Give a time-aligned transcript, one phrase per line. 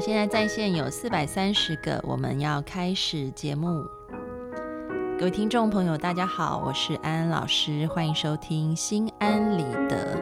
[0.00, 3.84] 现在在线有四百三十个，我们要开始节目。
[5.18, 10.16] 各位听众朋友，大家好，我是安安老师，欢迎收听《心安理得》。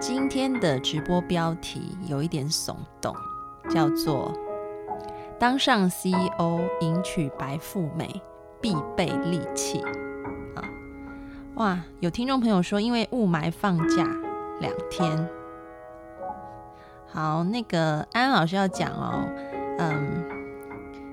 [0.00, 3.14] 今天的直播标题有一点耸动，
[3.68, 4.32] 叫做
[5.38, 8.22] “当上 CEO 迎娶白富美
[8.58, 9.82] 必备利器”。
[10.56, 10.64] 啊，
[11.56, 11.78] 哇！
[12.00, 14.08] 有听众朋友说，因为雾霾放假
[14.60, 15.39] 两天。
[17.12, 19.28] 好，那个安安老师要讲哦，
[19.78, 20.24] 嗯，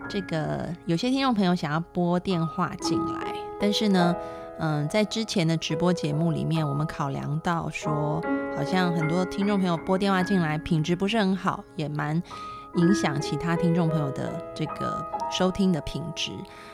[0.07, 4.15] 这个有些听众朋友想要拨电话进来，但是呢，
[4.59, 8.21] 嗯，在之前的直播节目里面，我们考量到说，
[8.55, 12.21] 好像很多听众朋友拨电话进来，品质不是很好，也蛮
[12.75, 16.31] 影响其他听众朋友的这个收听的品质，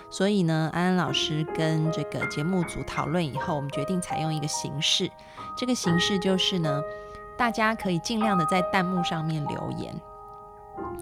[0.09, 5.09] 所以呢，安安老师跟这个节目组讨论以后，我们决定采用一个形式，
[5.55, 6.81] 这个形式就是呢。
[7.37, 9.93] 大家可以尽量的在弹幕上面留言，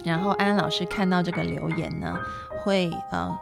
[0.03, 2.19] 然后安安老师看到这个留言呢，
[2.64, 3.38] 会呃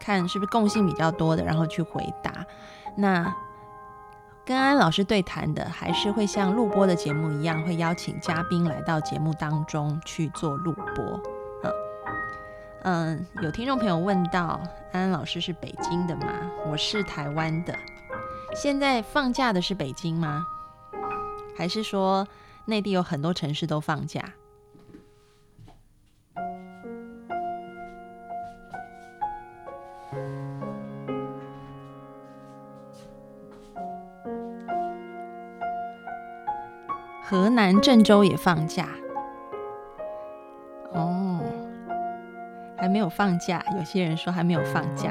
[0.00, 2.32] 看是不是共性比较多的，然后去回答。
[2.96, 3.34] 那
[4.44, 11.22] 跟安安老师对谈的，还是会像录播的节目一样，会邀请嘉宾来到节目当中去做录播。
[11.62, 11.72] 嗯
[12.84, 14.60] 嗯，有听众朋友问到，
[14.92, 16.26] 安安老师是北京的吗？
[16.68, 17.72] 我是台湾的。
[18.56, 20.44] 现在放假的是北京吗？
[21.56, 22.26] 还是说
[22.66, 24.34] 内地有很多城市都放假？
[37.24, 38.86] 河南郑州也放假？
[40.92, 41.40] 哦，
[42.76, 43.64] 还没有放假。
[43.78, 45.10] 有些人说还没有放假。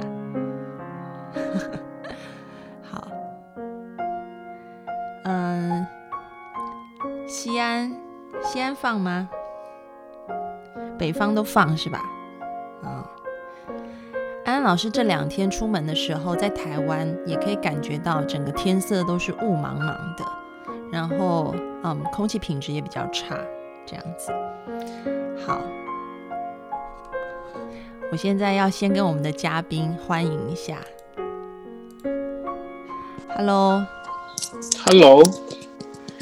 [2.84, 3.08] 好，
[5.24, 6.01] 嗯。
[7.32, 7.96] 西安，
[8.44, 9.30] 西安放吗？
[11.00, 12.04] 北方都放是吧？
[12.84, 13.02] 嗯，
[14.44, 20.26] 安安老师这两天出门的时候，在台湾也可以感觉到整个天色都是雾茫茫的，
[20.92, 21.56] 然后
[21.86, 23.38] 嗯，空气品质也比较差，
[23.86, 24.34] 这样子。
[25.48, 25.62] 好，
[28.12, 30.80] 我现在要先跟我们的嘉宾欢迎一下。
[33.38, 35.24] Hello，Hello，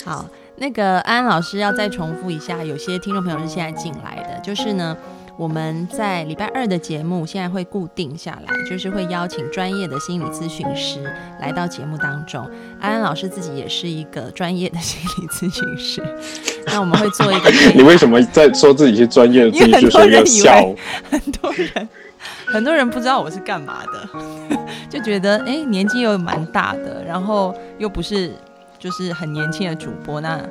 [0.05, 0.25] 好。
[0.59, 4.95] 那个安安老师要再重复一下，有些听众朋友是现在进来的，就是呢，
[5.37, 11.01] 我们在礼拜二的节目现在会固定下来，就是会邀请专业的心理咨询师
[11.39, 12.45] 来到节目当中。
[12.79, 16.03] 安 安老师自己也是一个专业的心理咨询师，
[16.67, 17.49] 那我们会做一个。
[17.73, 19.49] 你为什么在说自己是专业的？
[19.51, 20.77] 因为很多人以为
[21.09, 21.89] 很多人
[22.47, 24.09] 很多人不知道我是干嘛的，
[24.89, 28.33] 就觉得哎年纪又蛮大的，然后又不是。
[28.79, 30.41] 就是很年轻的主播，那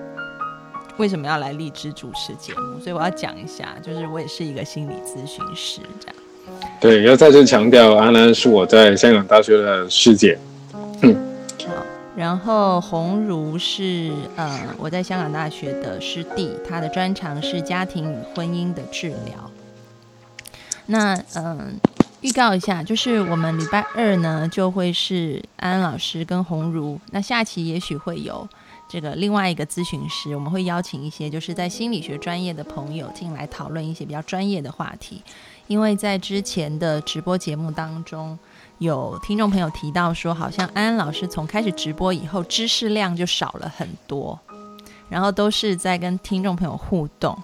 [0.98, 2.78] 为什么要来荔枝主持节目？
[2.78, 6.16] 所以我要讲一下，就是我也是一个心理咨询师，这样。
[6.78, 10.38] 对，要再次强调，阿南是我在香港大学的师姐。
[11.02, 11.16] 嗯
[11.66, 11.72] 好，
[12.14, 19.50] 然后红如是呃我在香港大学的师弟，他的专长是家庭与婚姻的治疗。
[20.86, 21.80] 那嗯。
[22.20, 27.00] 预告一下，就是我们礼拜二呢，就会是安安老师跟红如。
[27.12, 28.46] 那下期也许会有
[28.88, 35.22] 这个另外一个咨询师，我们会邀请一些就是在心理学专业的朋友进来讨论一些比较专业的话题。
[35.68, 38.36] 因为在之前的直播节目当中，
[38.78, 44.36] 有听众朋友提到说，好像安安老师从开始直播以后，知识量就少了很多，
[45.08, 47.36] 然后都是在跟听众朋友互动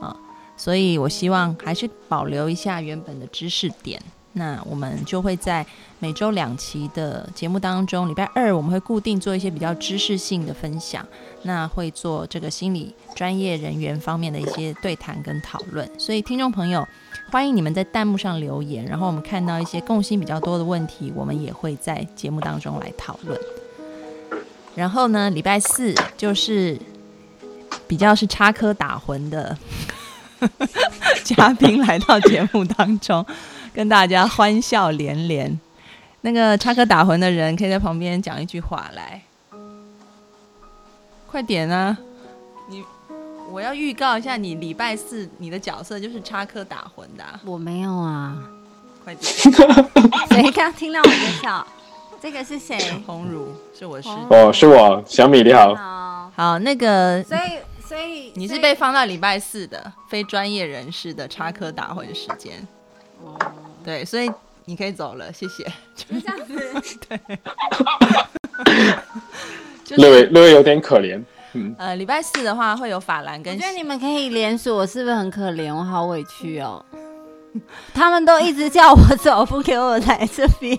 [0.00, 0.16] 啊，
[0.56, 4.00] 所以我希望还是保留一下原本的知识点。
[4.34, 5.64] 那我们就会在
[5.98, 11.06] 每周两期的节目当中，礼拜二我们会固定做一些比较知识性的分享，
[11.42, 15.86] 那会做这个心理专业人员方面的一些对谈跟讨论。
[15.98, 16.86] 所以听众朋友，
[17.30, 23.38] 欢迎你们在弹幕上留言，然后我们看到一些共性比较多的问题，我们也会在节目当中来讨论。
[24.74, 26.78] 然后呢，礼拜四就是
[27.86, 29.54] 比较是插科打诨的
[31.22, 33.24] 嘉宾来到节目当中。
[33.74, 35.58] 跟大家欢笑连连，
[36.20, 39.22] 那个插科打诨的人可以在旁边讲一句话来，
[41.26, 41.96] 快点啊！
[42.68, 42.84] 你
[43.50, 47.24] 我要预告一下，你礼拜四你的角色就是插科打诨的。
[47.44, 48.36] 我没有啊，
[49.02, 49.32] 快点！
[50.30, 51.66] 谁刚听到我的笑？
[52.20, 52.78] 这个是谁？
[53.06, 55.74] 红茹，是我师哦，是我小米，你好。
[56.36, 57.40] 好，那个，所以
[57.84, 62.66] 所以你是被放到礼拜四的非专业人士的插科打诨时间。
[63.84, 64.30] 对，所以
[64.64, 65.64] 你可以走了，谢谢。
[65.94, 66.98] 就这样子。
[67.08, 67.20] 对。
[69.96, 71.22] 略微略微有点可怜。
[71.54, 75.74] 嗯呃，礼拜四的话会有法兰跟我觉得你们可以连锁，我是不是很可怜？
[75.74, 76.82] 我好委屈哦。
[77.92, 80.78] 他们都一直叫我走，不给我来这边，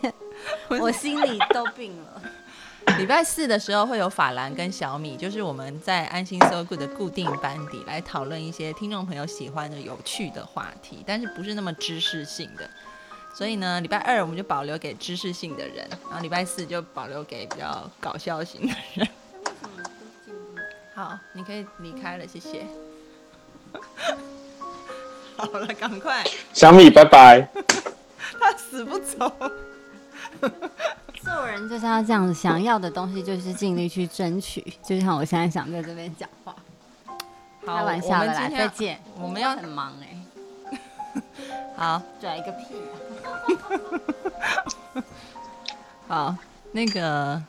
[0.67, 2.21] 我心里都病了。
[2.97, 12.67] 礼拜四的时候会有法兰跟小米，就是我们在安心 So Good 的固定班底来讨论一些听众朋友喜欢的有趣的话题，但是不是那么知识性的。
[13.33, 19.07] 所以呢，礼拜二我们就保留给知识性的人，然后礼拜四就保留给比较搞笑型的人。
[20.93, 22.65] 好，你可以离开了，谢谢。
[25.35, 27.49] 好了，赶快，小米，拜拜。
[28.39, 29.31] 他死不走。
[31.23, 34.61] 做人就是要这样子，想要的东西就是尽力去争取。
[34.83, 36.55] 就像我现在想在这边讲话，
[37.65, 39.01] 好，开玩笑的啦，再见。
[39.19, 40.17] 我们要很忙哎、
[41.75, 42.01] 好。
[42.21, 42.75] 拽一个屁、
[46.07, 46.35] 好，
[46.71, 47.41] 那个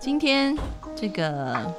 [0.00, 0.56] 今天
[0.96, 1.72] 这个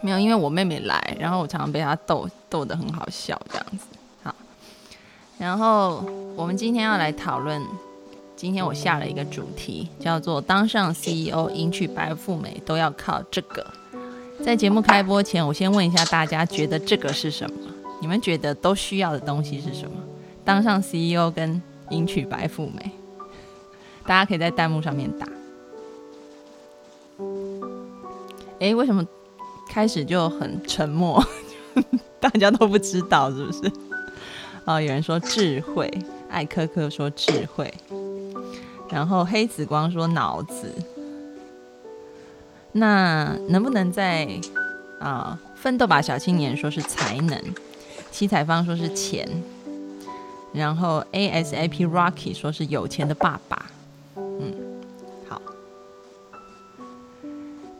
[0.00, 3.86] 没有，因为我妹妹来，然后我常常被她逗逗得很好笑这样子。
[4.22, 4.34] 好，
[5.38, 6.04] 然后
[6.36, 7.62] 我们今天要来讨论，
[8.36, 13.66] 今天我下了一个主题，叫做“当上 CEO，迎娶白富美都要靠这个”。
[14.44, 17.56] 在节目开播前，我先问一下大家，觉得这个是什么？
[18.02, 19.96] 你们觉得都需要的东西是什么？
[20.44, 21.60] 当上 CEO 跟
[21.90, 22.90] 迎娶白富美？
[24.06, 25.26] 大家可以在弹幕上面打。
[28.58, 29.04] 诶，为什么
[29.68, 31.24] 开始就很沉默？
[32.20, 33.72] 大家都不知道是不是？
[34.64, 35.90] 哦，有人说智慧，
[36.30, 37.72] 艾科科说智慧，
[38.90, 40.72] 然后黑子光说脑子。
[42.72, 44.28] 那能不能在
[45.00, 45.38] 啊？
[45.54, 47.42] 奋斗吧小青年说是才能，
[48.10, 49.26] 七彩方说是钱，
[50.54, 53.66] 然后 ASAP Rocky 说是有钱的爸爸。
[54.16, 54.54] 嗯，
[55.28, 55.42] 好。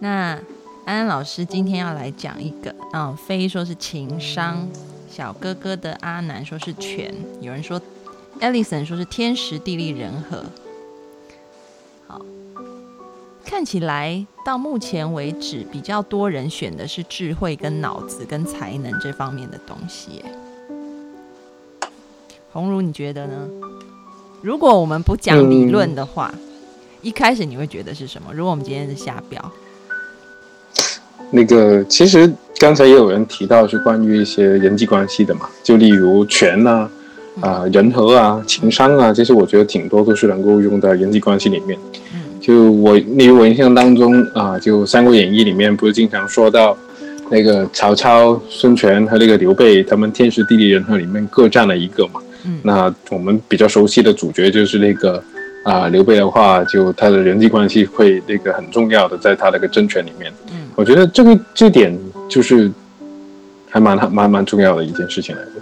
[0.01, 0.39] 那
[0.85, 4.67] 安安老师今天要来讲一个，嗯，飞说是情商，
[5.09, 7.81] 小哥哥的阿南说是权，有人说
[8.41, 10.45] e l i s o n 说是天时地利人和。
[12.09, 12.21] 好，
[13.45, 20.23] 看起来到目前为止比较多人选的是智慧跟脑子跟才能这方面的东西。
[22.55, 23.33] 红茹，你觉得呢？
[24.41, 26.33] 如果我们不讲理论的话，
[27.03, 28.33] 一开始你会觉得是什么？
[28.33, 29.53] 如果我们今天是下标，
[31.33, 36.89] 那个其实刚才也有人提到是关于一些人际关系的嘛，就例如权呐、
[37.41, 41.77] 啊、人和啊、情商啊，这些我觉得挺多都是能够用在人际关系里面。
[42.15, 46.77] 嗯就我，例如我印象当中啊，就《三国演义》里面不是经常说到
[47.31, 52.21] 那个曹操、孙权和那个刘备，他们天时地利人和里面各占了一个嘛。
[52.45, 55.23] 嗯那我们比较熟悉的主角就是那个
[55.65, 60.31] 啊、刘备的话，就他的人际关系会那个很重要的，在他那个政权里面。
[60.53, 61.99] 嗯，我觉得这个这点
[62.29, 62.71] 就是
[63.71, 65.53] 还蛮蛮蛮重要的一件事情来的。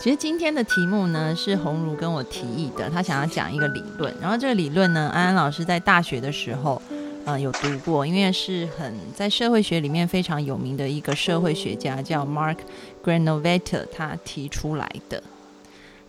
[0.00, 6.82] 其实今天的题目呢是红茹跟我提议的，他想要讲一个理论，然后这个理论呢，安安老师在大学的时候，
[7.24, 12.56] 呃，有读过，因为是很在社会学里面非常有名的一个社会学家叫 Mark
[13.04, 15.22] Granovetter 他提出来的。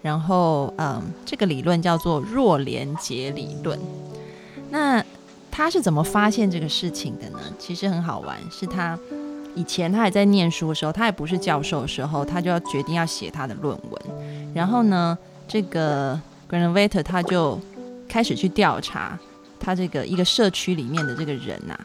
[0.02, 3.78] 然后，嗯，这个理论叫做弱连结理论。
[4.70, 5.04] 那
[5.52, 7.40] 他是怎么发现这个事情的呢？
[7.58, 8.98] 其实很好玩，是他
[9.56, 14.02] 以前他还在念书的时候，他还不是教授的时候，他就要决定要写他的论文。
[14.54, 17.60] 然后呢，这个 Granovetter 他就
[18.08, 19.20] 开始去调查
[19.60, 21.78] 他这个一个社区里面的这个人呐、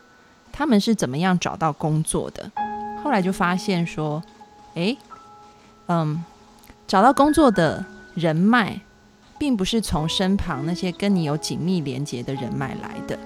[0.52, 2.48] 他们是怎么样找到工作的。
[3.02, 4.22] 后来就发现说，
[4.74, 4.96] 诶，
[5.88, 6.22] 嗯，
[6.86, 8.80] 找到工作的人脉，
[9.38, 13.18] 并不是从身旁那些跟你有紧密连接的人脉来的，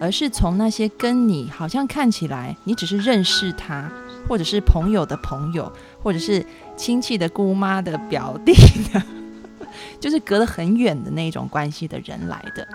[0.00, 3.90] 而是从那些跟你好像看起来你只是认识他，
[4.28, 5.70] 或者是朋友的朋友，
[6.02, 6.44] 或者是
[6.76, 8.52] 亲戚的姑妈的表弟
[8.92, 9.02] 的，
[10.00, 12.66] 就是隔得很远的那种关系的人来的。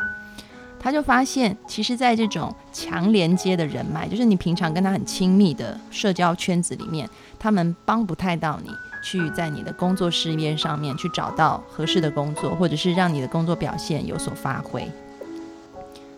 [0.77, 8.69] 他就发现，其实，在这种强连接的人脉，就是你平常跟他很亲密的社交圈子里面，他们帮不太到你
[9.05, 14.91] 去在你的工作事业上面去找到合适的工作，或者是让你的工作表现有所发挥。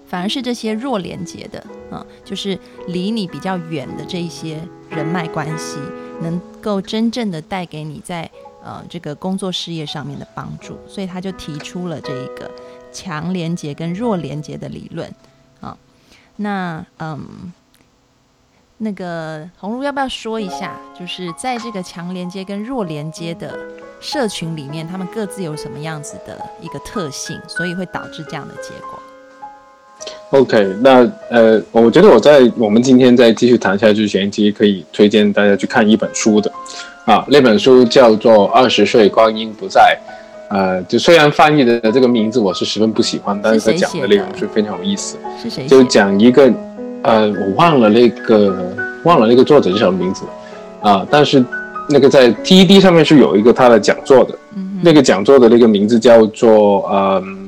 [0.07, 5.77] 反而是这些弱连接的，嗯，就是离你比较远的这一些人脉关系，
[6.21, 8.31] 能够真正的带给你在
[8.63, 10.79] 呃这个工作事业上面的帮助。
[10.87, 12.49] 所以他就提出了这一个
[12.93, 15.13] 强连接跟弱连接的理论
[15.59, 15.77] 啊。
[16.37, 17.51] 那嗯，
[18.79, 23.51] 那个红茹要不要说一下，就是在这个强连接跟弱连接的
[23.99, 28.99] 社群里面，他们各自有什么样子的一个特性，所以会导致这样的结果
[30.29, 36.51] ？OK，那呃，我觉得我在我们今天在继续谈下去之前，其实可以推荐大家去看一本书的，
[37.05, 39.97] 啊，那本书叫做《二十岁光阴不在》，
[40.53, 45.17] 呃，就虽然翻译的这个名字我是十分不喜欢，但是他讲的内容是非常有意思。
[45.41, 45.65] 是谁？
[45.65, 46.53] 就讲一个，
[47.03, 48.73] 呃，我忘了那个
[49.03, 50.23] 忘了那个作者是什么名字，
[50.81, 51.43] 啊，但是
[51.89, 54.33] 那个在 TED 上面是有一个他的讲座的，
[54.81, 57.45] 那个讲座的那个名字叫做嗯。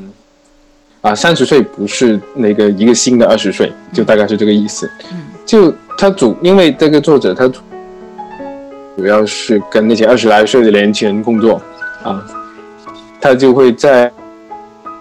[1.01, 4.91] 啊，三十岁不是那个一个新的二十岁，就大概是这个意思。
[5.45, 7.47] 就他主，因为这个作者他
[8.97, 11.61] 主要是跟那些二十来岁的年轻人工作
[12.03, 12.21] 啊，
[13.21, 14.11] 他就会在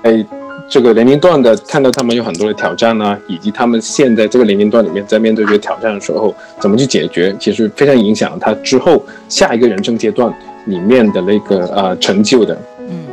[0.02, 0.24] 哎
[0.68, 10.32] 这个年龄段的看到他们有很多的挑战啊，以及他们现在这个年龄段里面在面对这些挑战的时候怎么去解决，其实非常影响他之后下一个人生阶段
[10.66, 12.56] 里面的那个呃成就的。
[12.88, 13.04] 嗯，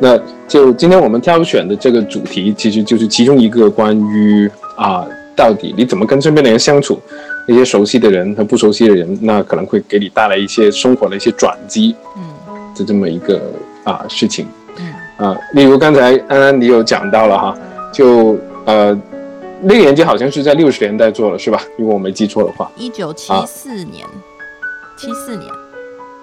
[0.00, 0.20] 那。
[0.46, 7.00] 就今天我们挑选的这个主题，其实就是其中一个关于啊，到底你怎么跟身边的人相处，
[7.48, 12.22] 那些熟悉的人和不熟悉的人，那可能会给你带来一些生活的一些转机，嗯，
[12.76, 13.40] 的这么一个
[13.84, 14.46] 啊事情，
[15.18, 17.56] 嗯，啊，例如刚才安安你有讲到了哈，
[17.92, 18.98] 就呃，
[19.62, 21.60] 那个研究好像是在六十年代做的是吧？
[21.76, 24.06] 如果我没记错的话，一九七四年，
[24.96, 25.48] 七四年。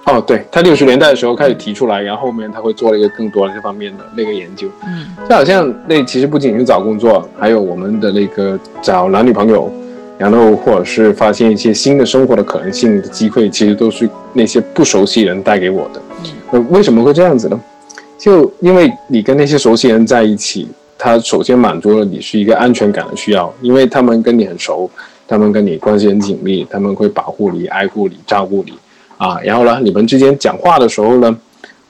[0.05, 4.67] 哦，对他六十年代的时候开始提出来，然后后面他会做了一个更多的这方面的那个研究。
[4.83, 9.71] 嗯，就好像那其实不仅是找工作，还有我们的那个找男女朋友，
[10.17, 16.01] 然后或者是发现一些新的生活的可能性的机会，其实都是那些不熟悉人带给我的。
[16.50, 17.62] 呃，为什么会这样子呢？
[18.22, 24.88] 就因为你跟那些熟悉人在一起，他首先满足了你是一个安全感的需要，因为他们跟你很熟，
[25.28, 28.74] 他们跟你关系很紧密，他们会保护你、爱护你、照顾你。
[29.18, 31.38] 啊，然后呢，你们之间讲话的时候呢，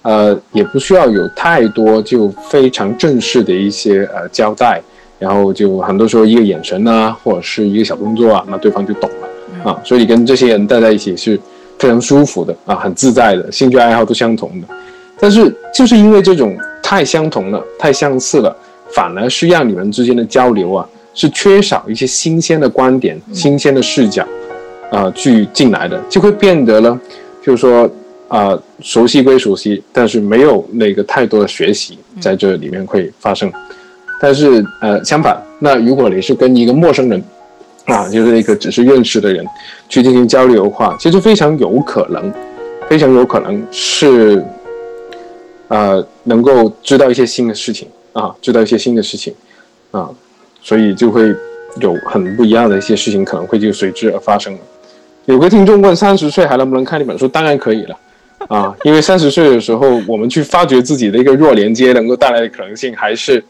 [0.04, 4.82] 呃，也不需要有太多就非常正式的一些呃交代，
[5.20, 9.78] 然后就很多时候一个眼神啊，或者是一个小动作啊，那对方就懂了啊。
[9.84, 11.38] 所以跟这些人待在一起是
[11.78, 14.68] 非常舒服的啊，很自在的，兴趣爱好都相同的。
[15.22, 18.54] 但是就是因为这种太相同了，太相似了，
[18.90, 24.26] 反而是让你们之间的交流啊，是缺少一些新鲜的观点、新鲜的视角
[24.92, 27.00] 啊，去进来的，就会变得呢。
[27.44, 27.90] 就是说，
[28.28, 33.52] 啊，熟悉归熟悉，但是没有那个太多的学习在这里面会发生。
[34.20, 37.24] 但是，呃，相反，那如果你是跟一个陌生人，
[37.86, 39.44] 啊，就是一个只是认识的人
[39.90, 42.32] 去进行交流的话，其实非常有可能，
[42.88, 44.46] 非常有可能是，
[45.72, 49.34] 呃，能够知道一些新的事情啊，知道一些新的事情
[49.92, 50.10] 啊，
[50.62, 51.34] 所以就会
[51.80, 54.60] 有很不一样的一些事情可能会就随之而发生了。
[55.28, 57.26] 有个听众问：三十岁还能不能看一本书？
[57.26, 57.98] 当然可以了，
[58.50, 63.42] 啊， 因为三十岁的时候，我们去发掘自己的一个弱连接能够带来的可能性，还是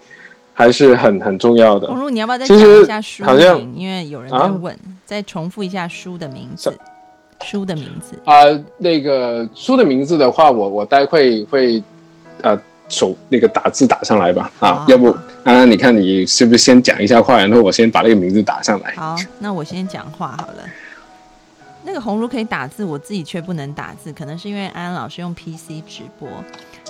[0.54, 1.88] 还是很很重要的。
[1.88, 3.74] 红如，你要不要再讲一下书名？
[3.76, 6.72] 因为有人在问，再重复一下书的名字。
[7.44, 8.44] 书的名字啊，
[8.78, 11.82] 那个书的名字的话，我我待会会
[12.44, 14.52] 呃手那个打字打上来吧。
[14.60, 18.94] 啊，要不安安，你看你是不是先讲一下话，然后我先把那个名字打上来。
[18.96, 20.64] 好，那我先讲话好了。
[21.84, 26.30] 那个红如可以打字，我自己却不能打字，可能是因为安安老师用 PC 直播。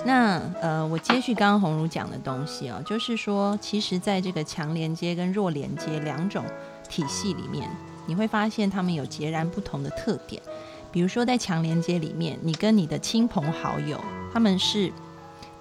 [0.04, 6.44] 那呃，我接续刚刚红如讲的东西哦，就是说，其实在这个强连接跟弱连接两种
[6.90, 7.66] 体系里面，
[8.06, 10.42] 你会发现他们有截然不同的特点。
[10.90, 13.98] 比如说，在强连接里面，你跟你的亲朋好友，
[14.30, 14.92] 他们是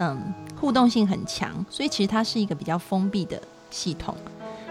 [0.02, 3.40] 嗯互动性很强，所以其实它是一个比较封闭的
[3.70, 4.16] 系统。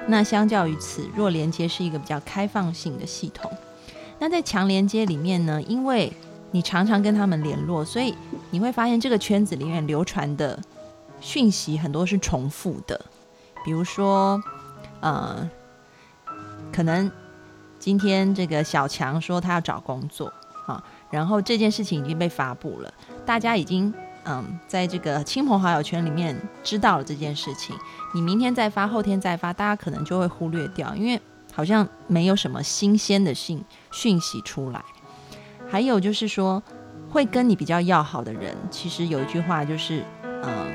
[0.07, 3.51] 那相较于此，弱连接是一个比较开放性的系统。
[4.19, 6.13] 那在强连接里面呢，因为
[6.51, 8.15] 你常常跟他们联络，所以
[8.51, 10.59] 你会发现这个圈子里面流传的
[11.21, 13.01] 讯息很多是重复的。
[13.65, 14.43] 比如说，
[15.01, 15.49] 呃，
[16.73, 17.11] 可能
[17.79, 20.33] 今天这个小强说他要找工作
[20.67, 22.93] 啊，然后这件事情已经被发布了，
[23.25, 23.93] 大家已经
[24.25, 27.77] 嗯在这个亲朋好友圈里面知道了这件事情。
[28.15, 31.21] 你明天再发，后天再发，大家可能就会忽略掉，因为。
[31.53, 34.81] 好像没有什么新鲜的讯讯息出来，
[35.69, 36.63] 还有就是说，
[37.11, 40.05] 会跟你比较要好的人，其实有一句话就是，
[40.45, 40.73] 嗯，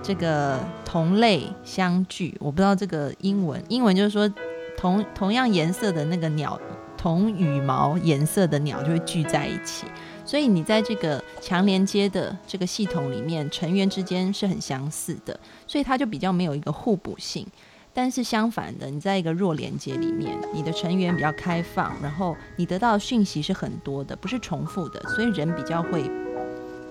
[0.00, 4.32] 这个同类相聚，我不知道这个英文，英文就是说，
[4.78, 6.58] 同同样颜色的那个鸟，
[6.96, 9.84] 同羽毛颜色的鸟就会聚在一起，
[10.30, 17.44] 所以你在这个强连接的这个系统里面，成员之间是很相似的，所以它就比较没有一个互补性。
[17.92, 26.08] 但是相反的，你在一个弱连接里面，你的成员比较开放，然后你得到讯息是很多的，不是重复的，所以人比较会，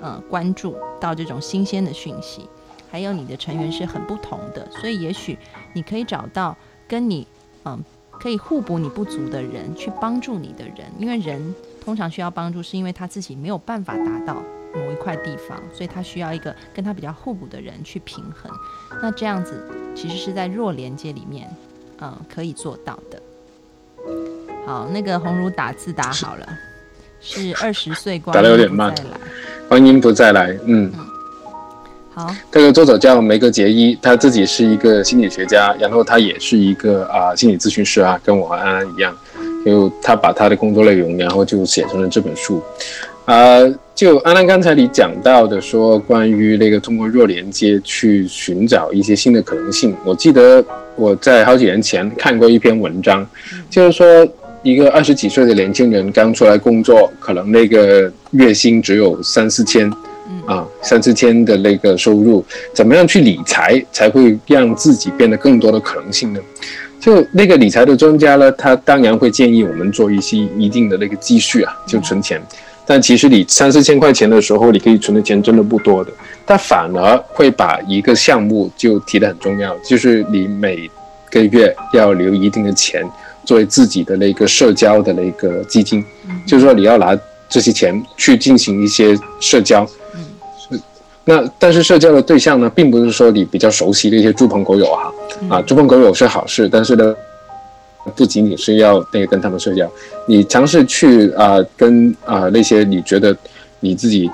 [0.02, 2.46] 呃，关注到这种新鲜的讯息。
[2.92, 5.40] 还有你的成员是很不同的，所以也许
[5.72, 6.58] 你可以找到
[6.90, 7.26] 跟你
[7.64, 7.82] 嗯
[8.12, 14.44] 可以互补你不足的人去帮助你的人，因为人通常需要帮助，是因为他自己没有办法达到
[14.74, 18.52] 某一块地方，所以他需要一个跟他比较互补的人去平衡。
[19.02, 19.64] 那这样子
[19.96, 21.50] 其实是在弱连接里面，
[22.02, 23.22] 嗯，可以做到的。
[24.66, 26.48] 好，那个红儒打字打好了，
[27.20, 28.94] 是二十岁光打的有点慢，
[29.68, 30.92] 欢迎不再来，嗯。
[32.12, 39.16] 好，这个作者叫梅格杰伊，他自己是一个心理学家，然后他也是一个啊心理咨询师啊，跟我和安安一样，
[39.66, 42.62] 就他把他的工作内容，然后就写成了这本书。
[43.26, 43.60] 啊，
[43.94, 50.64] 就安安刚才你讲到的，说关于那个通过弱连接去寻找一些新的可能性，我记得
[50.96, 53.28] 我在好几年前看过一篇文章，
[53.70, 54.28] 就是说
[54.64, 59.92] 一个二十几岁的年轻人刚出来工作，可能那个月薪只有三四千。
[60.46, 66.40] 啊，三四千的那个收入，怎么样去理财才会让自己变得更多的可能性呢？
[67.00, 72.42] 就那个理财的专家呢，他当然会建议我们做一些一定的那个积蓄啊，就存钱。
[72.86, 76.12] 但其实你三四千块钱的时候，你可以存的钱真的不多的。
[76.46, 80.90] 他反而会把一个项目就提得很重要，就是你每
[81.30, 83.08] 个月要留一定的钱
[83.46, 86.04] 作为自己的那个社交的那个基金，
[86.48, 87.16] 就是说你要拿
[87.48, 89.88] 这些钱去进行一些社交。
[91.30, 95.14] 那但是社交的对象呢，并不是说你比较熟悉的一些猪朋狗友哈，
[95.48, 97.16] 啊，猪朋狗友是好事，但是呢，
[98.16, 99.88] 不仅仅是要那个跟他们社交，
[100.26, 103.38] 你尝试去啊跟啊那些你觉得
[103.80, 104.28] 你自己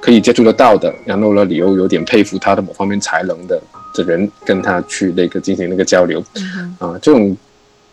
[0.00, 3.60] 可以接触得到的，然后呢你又有点佩服他的某方面才能的
[3.92, 6.22] 的人，跟他去那个进行那个交流，
[6.78, 7.36] 啊，这种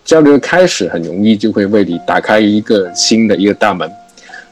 [0.05, 3.89] 交流的开始很容易就会为你打开一个新的一个大门。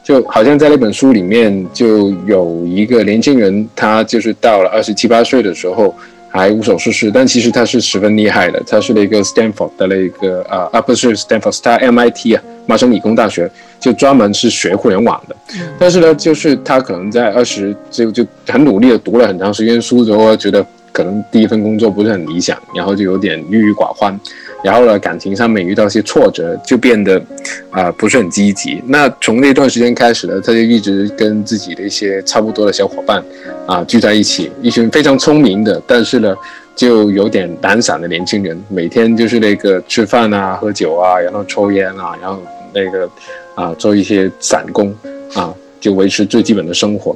[0.06, 5.94] 就好像在那本书里面，就有一个年轻人，他就是到了二十七八岁的时候
[6.30, 8.62] 还无所事事，但其实他是十分厉害的。
[8.68, 15.36] 他是那个 Stanford 的那个啊啊，不是 Stanford，他 MIT 啊，麻省理工大学，就专门是学互联网的。
[15.80, 24.20] 但是呢，就是他可能在二十就就很努力的读了很长时间书之后，觉得可能第一份工作不是很理想，然后就有点郁郁寡欢。
[24.64, 27.22] 然后呢，感情上面遇到一些挫折，就变得
[27.70, 28.82] 啊不是很积极。
[28.88, 33.24] 那从那段时间开始呢，他就一直跟自己的一些差不多的小伙伴
[33.68, 36.36] 啊聚在一起，一群非常聪明的，但是呢
[36.76, 42.42] 就有点懒散的年轻人，每天就是那个吃饭啊、喝酒啊，然后抽烟啊，然后
[42.74, 43.10] 那个
[43.54, 44.92] 啊做一些散工
[45.36, 47.16] 啊，就维持最基本的生活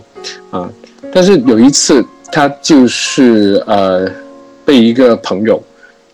[0.52, 0.70] 啊。
[1.12, 4.08] 但是有一次，他就是呃
[4.64, 5.60] 被一个朋友。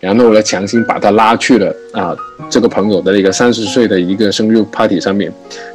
[0.06, 2.16] 然后呢，强行把他拉去了啊，
[2.48, 5.32] 这个朋友的一个三十岁的一个生日 party 上面，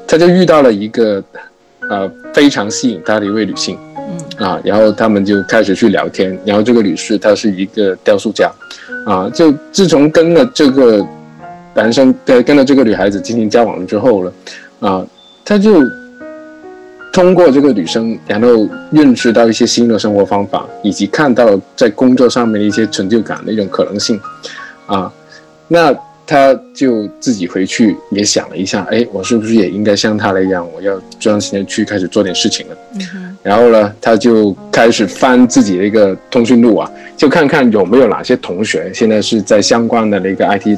[0.07, 1.21] 他就遇到了一个，
[1.89, 8.49] 呃，非常吸引他的一位女性，嗯啊，然后他们就开始去聊天，然后这个女士她是一个雕塑家，
[9.05, 11.05] 啊，就自从跟了这个
[11.73, 14.31] 男生跟跟了这个女孩子进行交往之后呢，
[14.79, 15.05] 啊，
[15.43, 15.81] 他就。
[17.11, 24.17] 通过这个女生，然后认识到一些新的生活方法，以及看到在工作上面的一些成就感的一种可能性，
[24.85, 25.11] 啊，
[25.67, 25.93] 那
[26.25, 32.77] 他就自己回去也想了一下，哎，我是不是也应该像他那样，我要专心的去开始做点事情了？
[32.93, 40.77] 嗯然后呢，他就开始翻自己的一个通讯录啊，就看看有没有哪些同学现在是在相关的那个 IT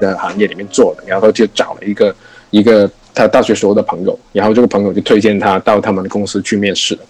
[0.00, 2.12] 的行业里面做的，然后就找了一个
[2.50, 2.90] 一个。
[3.14, 7.00] 他大学时候的朋友，然后这个朋友就推荐他到他们的公司去面试了。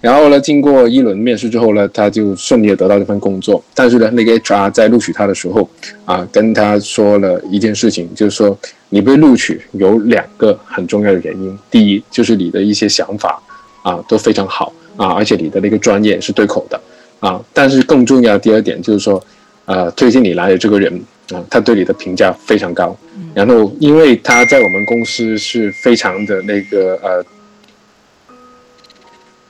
[0.00, 3.62] 然后呢，经过一轮面试之后呢，他就顺利的得到这份工作。
[3.74, 5.68] 但是呢，那个 HR 在录取他的时候，
[6.04, 11.58] 啊，跟他说了一件事情，就是说你被录取有两个很重要的原因。
[11.70, 13.40] 第一，就是你的一些想法
[13.82, 16.80] 啊都非常好啊，而且你的那个专业是对口的
[17.20, 17.40] 啊。
[17.52, 19.24] 但是更重要的第二点就是说，
[19.66, 21.00] 呃，推荐你来的这个人。
[21.32, 22.94] 啊，他对你的评价非常高，
[23.34, 27.24] 然后因为他在我们公司是非常的那个呃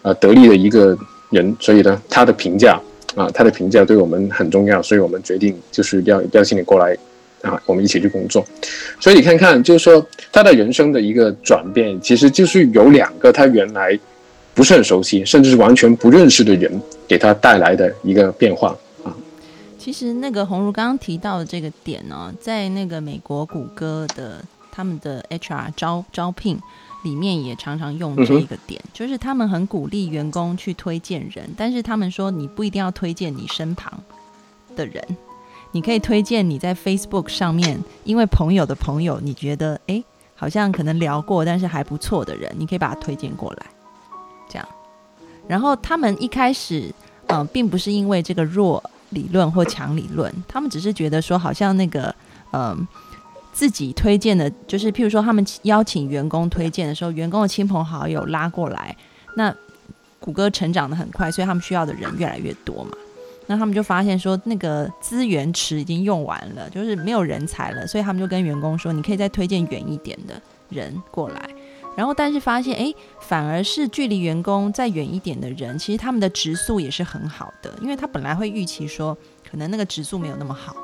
[0.03, 0.97] 呃得力的一个
[1.31, 2.81] 人，所以呢，他的评价
[3.17, 6.97] 啊，他的评价对我们很重要，所以我们决定就是要邀请你过来
[7.43, 8.45] 啊，我们一起去工作。
[9.01, 13.99] 所以你看看，就是说他的人生的一个转变，其实就是有两个他原来
[14.55, 18.77] 不是很熟悉，甚至是完全不认识的人，给他带来的一个变化。
[19.85, 24.43] 其实那个红如刚刚提到的这个点呢，在那个美国谷歌的
[24.73, 26.59] 他们的 HR 招招聘
[27.03, 33.93] 里面也常常用这一个点，就是他们很鼓励员工去推荐人，但是他们说你不一定要推荐你身旁
[34.75, 35.05] 的人，
[35.73, 40.03] 你可以推荐你在 Facebook 上面，因为朋友的朋友你觉得哎
[40.35, 43.67] 好像可能聊过，但是还不错的人，你可以把他推荐过来，
[44.49, 44.67] 这样。
[45.47, 46.91] 然后他们一开始。
[47.27, 52.15] 嗯，并不是因为这个弱理论或强理论，他们只是觉得说，好像那个
[52.53, 52.87] 嗯。
[53.57, 58.97] 自己推荐的，就是譬如说，他们邀请员工推荐的时候，员工的亲朋好友拉过来，
[59.37, 59.55] 那
[60.19, 62.91] 谷歌成长的很快，所以他们需要的人越来越多嘛。
[63.47, 70.35] 那他们就发现说，那个资源池已经用完了，就是没有人才了，所以他们就跟员工说，你可以再推荐远一点的
[70.69, 71.49] 人过来。
[71.97, 79.17] 然后，但是发现，哎，反而是距离员工再远一点的人，其实他们的质素也是很好的，因为他本来会预期说，
[79.49, 80.77] 可能那个质素没有那么好，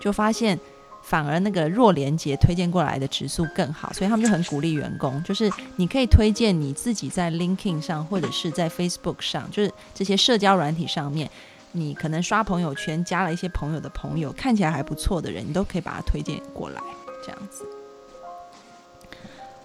[0.00, 0.58] 就发现。
[1.00, 11.30] 反而那个弱连接推荐过来的指数更好，所以他们就很鼓励员工，就是你可以推荐你自己在 Linking 上或者是在 Facebook 上，就是这些社交软体上面，
[11.72, 16.82] 你可能刷朋友圈加了一些朋友的朋友，看起来还不错的人，你都可以把他推荐过来，
[17.24, 17.64] 这样子。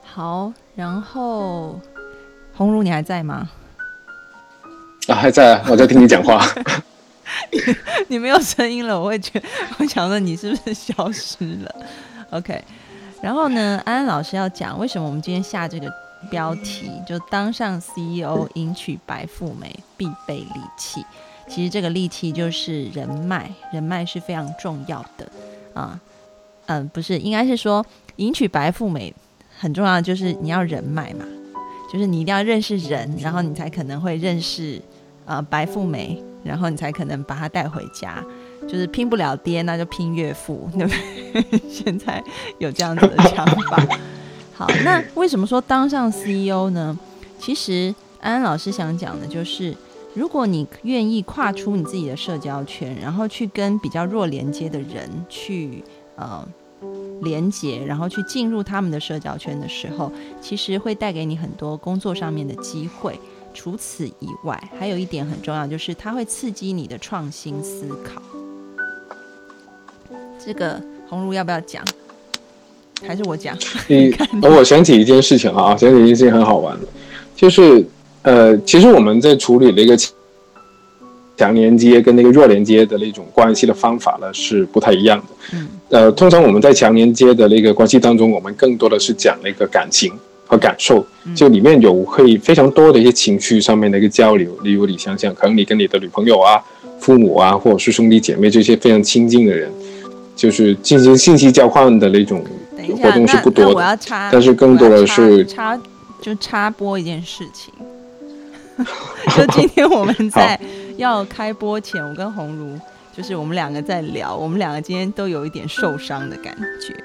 [0.04, 1.80] 好，然后
[2.56, 3.50] 红茹你还在吗？
[5.08, 6.46] 啊，还在，我在听你讲话。
[8.08, 9.48] 你没有声音了，我会觉得，
[9.80, 11.76] 我想问你是不是消失了
[12.32, 12.64] ？OK，
[13.22, 15.92] 然后呢，安安老师要讲为什么我们今天下这个
[16.30, 21.06] 标题，就当上 CEO 迎娶白富美必备利器。
[21.48, 25.28] 其实这个利器就是人脉，人脉是非常重要的
[25.74, 26.00] 啊。
[26.68, 29.14] 嗯，不是，应该是说迎娶白富美
[29.64, 31.26] 很重要就是你要人脉嘛，
[31.92, 34.82] 就是你一定要认识人，然后你才可能会认识
[35.26, 36.22] 啊白富美。
[36.44, 38.22] 然后你才可能把她带回家，
[38.68, 40.92] 就是拼不了爹，那就拼岳父， 对不
[41.50, 41.62] 对？
[41.72, 42.22] 现在
[42.58, 43.98] 有这样子的想法。
[44.54, 47.00] 好，那为什么说当上 CEO 呢？
[47.40, 49.74] 其实安安老师想讲的就是，
[50.14, 55.82] 如果你愿意跨出你自己的社交圈，然后去跟比较弱连接的人去
[56.18, 56.46] 呃
[57.22, 63.20] 连接，然后去进入他们的社交圈的时候，其实会带给你很多工作上面的机会。
[63.54, 68.22] 除此以外，还有一点很重要，就是它会刺激你的创新思考。
[70.44, 71.84] 这个红茹要不要讲？
[73.06, 73.56] 还是我讲？
[73.88, 76.88] 你， 我想起一件事情啊，想起一件事情很好玩的，
[77.36, 77.86] 就是
[78.24, 79.96] 呃，其实我们在处理了一个
[81.38, 85.26] 强连接跟那个弱连接的那种关系的方法呢，是不太一样的。
[85.54, 85.68] 嗯。
[85.90, 90.12] 呃，通常我们在强连接的那个关系当中，我们更多的是讲那个感情。
[90.46, 94.56] 和感受，就里面有会非常多的一些情绪上面的一个交流。
[94.62, 96.62] 例如，你想想，可能你跟你的女朋友啊、
[97.00, 99.72] 父母啊，或者是兄弟姐妹这些非常亲近的人，
[100.36, 102.44] 就是进行信息交换的那种
[103.02, 104.00] 活动是不多的。
[104.32, 105.80] 但是更多的是插，
[106.22, 107.74] 就插播一件事情。
[109.36, 110.60] 就今天我们在
[110.98, 112.80] 要开播前，我跟红茹
[113.16, 116.96] 就是我们两个在聊，我们两个今天都有一点受伤的感觉。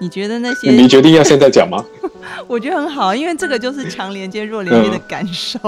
[0.00, 0.70] 你觉得那些？
[0.70, 1.84] 你决定要现在讲吗？
[2.46, 5.58] 我觉得很好，因为这个就是强连接、弱连接的感受。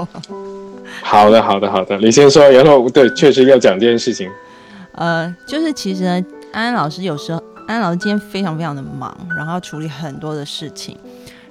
[1.02, 2.48] 好的，好的，好的，你先说。
[2.48, 4.30] 然后，对，确实要讲这件事情。
[4.92, 10.96] 呃，就是其实呢，安安老师有时候，安安老师今天非常非常的忙，然后处理很多的事情，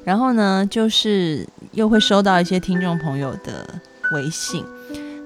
[0.03, 3.67] 然后呢，就是又会收到一些听众朋友的
[4.13, 4.63] 微信。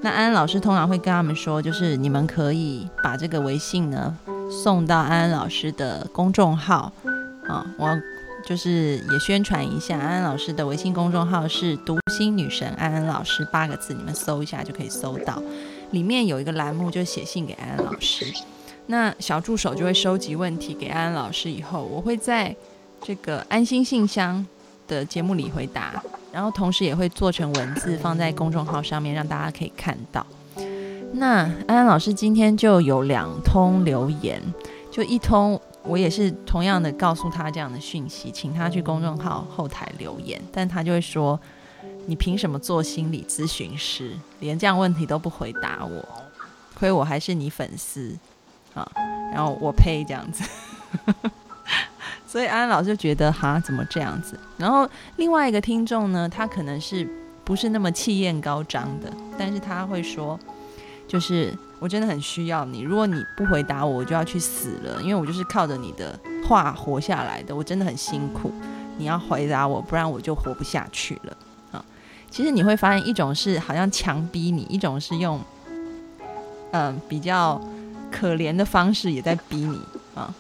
[0.04, 4.16] 那安安老师通常会跟他们说，就是你们可以把这个微信呢
[4.64, 6.92] 送到安安老师的公众号
[7.48, 8.00] 啊，我。
[8.46, 15.42] 就是也宣传一下，安安老师的微信公众号是“读心女神安安老师”八个字，你们搜一下就可以搜到。
[15.92, 18.26] 里面有一个栏目，就写信给安安老师。
[18.88, 22.54] 那小助手就会收集问题给安安老师，以后我会在
[23.02, 24.46] 这个安心信箱
[24.94, 26.02] 的节目里回答，
[26.32, 30.26] 然后同时也会做成文字放在公众号上面，让大家可以看到。
[31.14, 34.42] 那安安老师今天就有两通留言，
[34.92, 35.60] 就一通。
[35.86, 41.38] 我也是同样的告诉他这样的讯息，请他去公众号后台留言，但他就会说
[42.08, 44.14] ：“你凭什么做心理咨询师？
[44.40, 46.08] 连这样问题都不回答我，
[46.74, 48.18] 亏我还是你粉丝
[48.74, 48.90] 啊！”
[49.36, 50.42] 然后我呸这样子，
[52.34, 54.36] 所以安老师就觉得哈怎么这样子？
[54.58, 57.08] 然后另外一个听众呢，他可能是
[57.44, 60.40] 不是那么气焰高涨的，但是他会说，
[61.08, 61.54] 就是。
[61.80, 66.18] 我真的很需要你，如果你不回答我，我就要去死了，因为我就是靠着你的
[66.48, 67.54] 话活下来的。
[67.54, 68.54] 我真的很辛苦，
[68.98, 71.38] 你要回答我，不然我就活不下去了
[71.74, 71.84] 啊！
[72.32, 75.42] 其实你会发现，一种是好像强逼你，一种是用
[76.72, 77.62] 嗯比较
[78.10, 79.82] 可怜的方式也在逼你
[80.16, 80.34] 啊。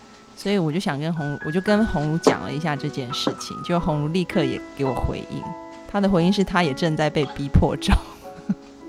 [0.43, 5.41] 所以我就想跟红，我就跟红茹讲了一下这件事情，就红茹立刻也给我回应，
[5.89, 7.95] 他的回应是他也正在被逼迫中。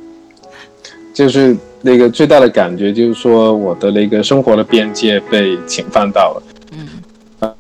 [1.15, 6.43] 就是那个最大的感觉，就是说我的那个生活的边界被侵犯到了。
[6.73, 7.55] 嗯，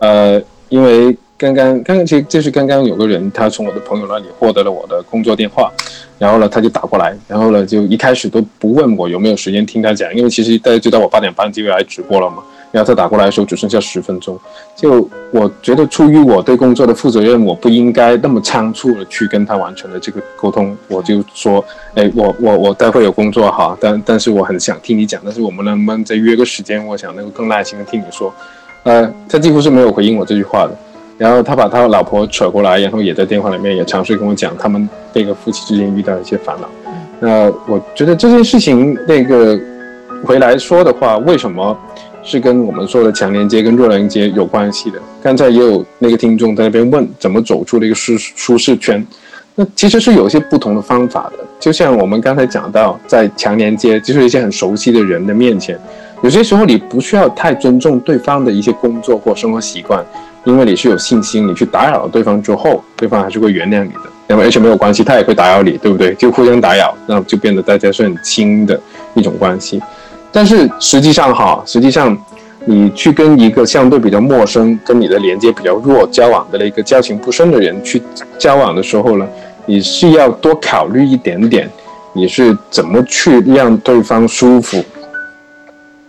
[0.00, 5.72] 呃，因为刚刚刚刚其实就是刚刚有个人他从我的朋友那里获得了我的工作电话，
[6.18, 12.42] 然后呢他就打过来，然后呢就一开始都不问我有没有时间听他讲，因为其实大家知道我八点半就要来直播了嘛。
[12.70, 14.38] 然后他打过来的时候只剩下十分钟，
[14.76, 20.76] 就我觉得出于我对工作的负责任，我不应该那么仓促的去跟他完成了这个沟通。
[20.86, 26.86] 我就说，哎，我我我待会有工作哈，但但是我很想听你讲，但是我们能不能再约个时间？
[26.86, 28.32] 我想能够更耐心的听你说。
[28.82, 30.76] 呃，他几乎是没有回应我这句话的。
[31.16, 36.68] 然后他把他老婆扯过来，然后也在电话里面也尝试跟我讲他们那个夫妻之间遇到一些烦恼。
[37.18, 39.58] 那我觉得这件事情那个
[40.24, 41.76] 回来说的话，为什么？
[42.28, 45.00] 是跟我们说的强连接跟弱连接有关系的。
[45.22, 49.04] 刚才也有那个听众在那边问，怎么走出了一个舒舒适圈？
[49.54, 51.44] 那其实是有一些不同的方法的。
[51.58, 55.80] 就像我们刚才讲到，在强连接，就是一些很熟悉的人的面前，
[56.22, 60.04] 有些时候你不需要太尊重对方的一些工作或生活习惯，
[60.44, 64.00] 因为你是有信心，你去打扰了对方之后，对方还是会原谅你的。
[64.28, 66.14] 那么而且没有关系，他也会打扰你，对不对？
[66.16, 68.78] 就互相打扰，那就变得大家是很亲的
[69.14, 69.80] 一种关系。
[70.30, 72.16] 但是实际上哈，实际上，
[72.66, 78.00] 你去跟一个相对比较陌生、跟你的连接比较弱、交往的那个交情不深的人去
[78.38, 79.26] 交往的时候呢，
[79.64, 81.68] 你是要多考虑一点点，
[82.12, 84.84] 你是怎么去让对方舒服，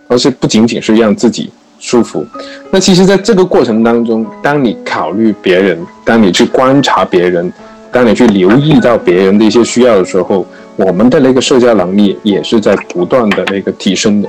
[0.06, 2.24] 而是不仅仅是让自己舒服。
[2.70, 7.50] 那其实，在这个过程当中，当你考虑别人，当你去观察别人，
[7.90, 10.46] 当你去留意到别人的一些需要的时候。
[10.84, 14.28] 我们的那个社交能力也是在不断的那个提升的，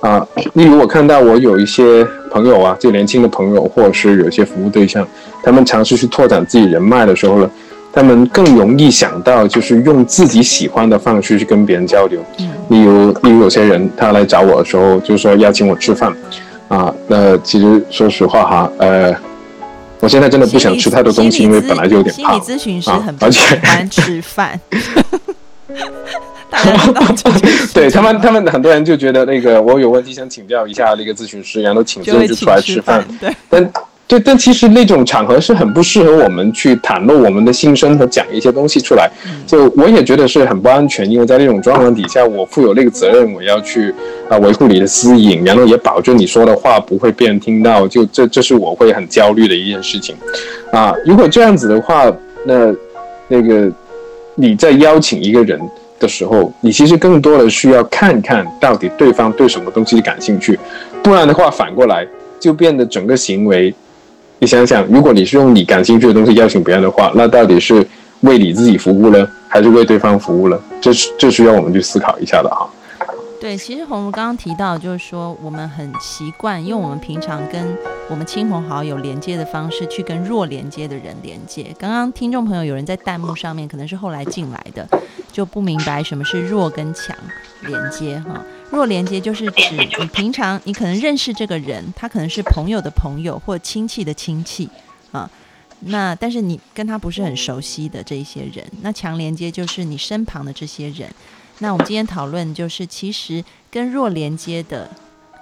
[0.00, 5.06] 啊，例如我看到我有一些朋友啊，就年轻的朋友，或者是有些服务对象，
[5.42, 7.48] 他们尝试去拓展自己人脉的时候呢，
[7.92, 12.20] 他们更容易想到就是用自己喜欢的方式去跟别人交流。
[12.68, 16.12] 例如，例如有些人他来找我的时候，就说邀请我吃饭，
[16.68, 19.14] 啊，那其实说实话哈，呃，
[20.00, 22.40] 我现在真的不想吃太多东西，因为本来就有点胖。
[22.40, 24.58] 心理咨询师很不喜欢吃饭。
[27.74, 33.04] 对他们，他们很多人就觉得那个我有问题想请教一下那个咨询师，然后请咨就出来吃饭。
[33.20, 33.72] 对，但
[34.06, 39.10] 对，但其实那种场合是很不适合我们去袒露我们的心声和讲一些东西出来。
[39.46, 43.92] 就我也觉得是很不安全，因为在那种状况底下，我负有那个责任，我要去
[44.30, 47.88] 啊维护你的私隐，然后也保证你说的话不会被人听到。
[47.88, 50.14] 就这，这是我会很焦虑的一件事情。
[50.70, 52.04] 啊，如果这样子的话，
[52.46, 52.72] 那
[53.26, 53.70] 那个。
[54.36, 55.60] 你在邀请一个人
[55.98, 60.58] 的时候，你其实更多的需要看看到底对方对什么东西感兴趣，
[61.02, 62.06] 不然的话反过来
[62.40, 63.74] 就变得整个行为，
[64.38, 67.86] 你想想，如果你是用你感兴趣的东西邀请别人的话，那到底是
[68.20, 70.58] 为你自己服务呢，还是为对方服务呢？
[70.80, 72.68] 这是这需要我们去思考一下的哈。
[73.44, 77.76] 对，其实红如刚刚提到，就是说我们很习惯用我们平常跟
[78.08, 81.64] 我们亲朋好友连接的方式去跟弱连接的人连接。
[81.78, 84.88] 刚刚听众朋友有人在弹幕上面，可能是后来进来的，
[85.30, 87.14] 就不明白什么是弱跟强
[87.60, 88.42] 连接哈。
[88.70, 94.70] 弱连接就是指你平常你可能认识这个人，他可能是朋友的朋友或亲戚的亲戚
[95.12, 95.30] 啊，
[95.80, 101.10] 那但是你跟他不是很熟悉的这一些人，那强连接就是你身旁的这些人。
[101.58, 104.90] 那我们今天讨论就是，其实跟弱连接的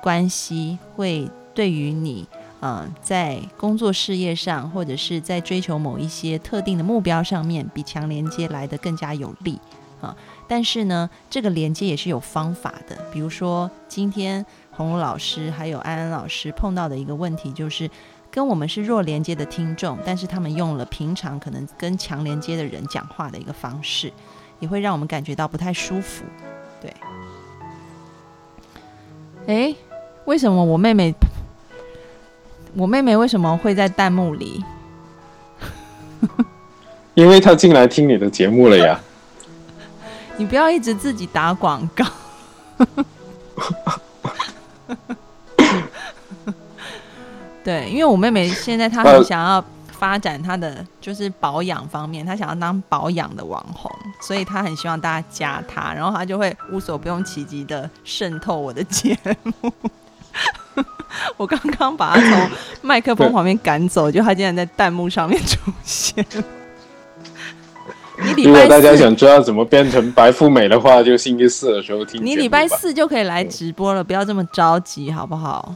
[0.02, 2.26] 关系，会对于你，
[2.60, 9.58] 呃，在工作事业上，或者是在追求某一些特定的目标上面，比强连接来的更加有利
[10.00, 10.14] 啊。
[10.46, 12.96] 但是呢，这个连接也是有方法的。
[13.10, 17.90] 比如说，今天红老师还有安安老师碰到的一个问题，就是
[18.30, 24.12] 跟我们是弱连接的听众，但是他们用了平常可能跟强连接的人讲话的一个方式。
[24.62, 26.22] 也会让我们感觉到不太舒服，
[26.80, 26.94] 对。
[29.48, 29.74] 哎，
[30.24, 31.12] 为什么我妹妹，
[32.74, 34.64] 我妹妹为什么会在弹幕里？
[37.14, 39.00] 因为她进来听你的节目了呀。
[40.38, 42.06] 你不要一直自己打广告。
[47.64, 49.64] 对，因为我妹妹现在她很想要。
[50.02, 53.88] 发展他的就是保养方面，他想要当保养的网红，
[54.20, 59.72] 所以他很希望大家加他，然后他就会无所不用其极的渗透我的节目。
[61.36, 66.26] 我刚刚把他从麦克风旁边赶走，就他竟然在弹幕上面出现。
[68.38, 72.20] 如果大家想知道怎么变成白富美的话，就星期四的时候听。
[72.26, 75.72] 你礼拜四就可以来直播了，不要这么着急，好不好？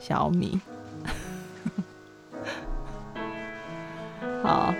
[0.00, 0.58] 小米。
[4.42, 4.74] 好，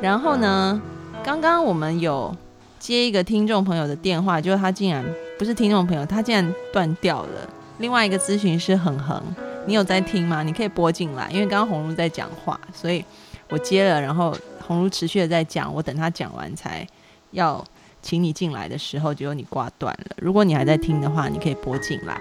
[0.00, 0.80] 然后呢？
[1.22, 2.36] 刚刚我们有
[2.78, 5.02] 接一个听众朋友的电话，就是他竟然
[5.38, 7.48] 不是听众朋友，他竟然断掉了。
[7.78, 9.22] 另外一个咨询师恒恒，
[9.66, 10.42] 你有在听吗？
[10.42, 13.02] 你可以拨进来，因为刚刚红茹在讲话，所以
[13.48, 14.36] 我接了，然后
[14.66, 16.86] 红茹持续的在讲，我等他讲完才
[17.30, 17.64] 要
[18.02, 20.16] 请你进来的时候，结果你挂断了。
[20.18, 22.20] 如果你还在听的话，你可以拨进来。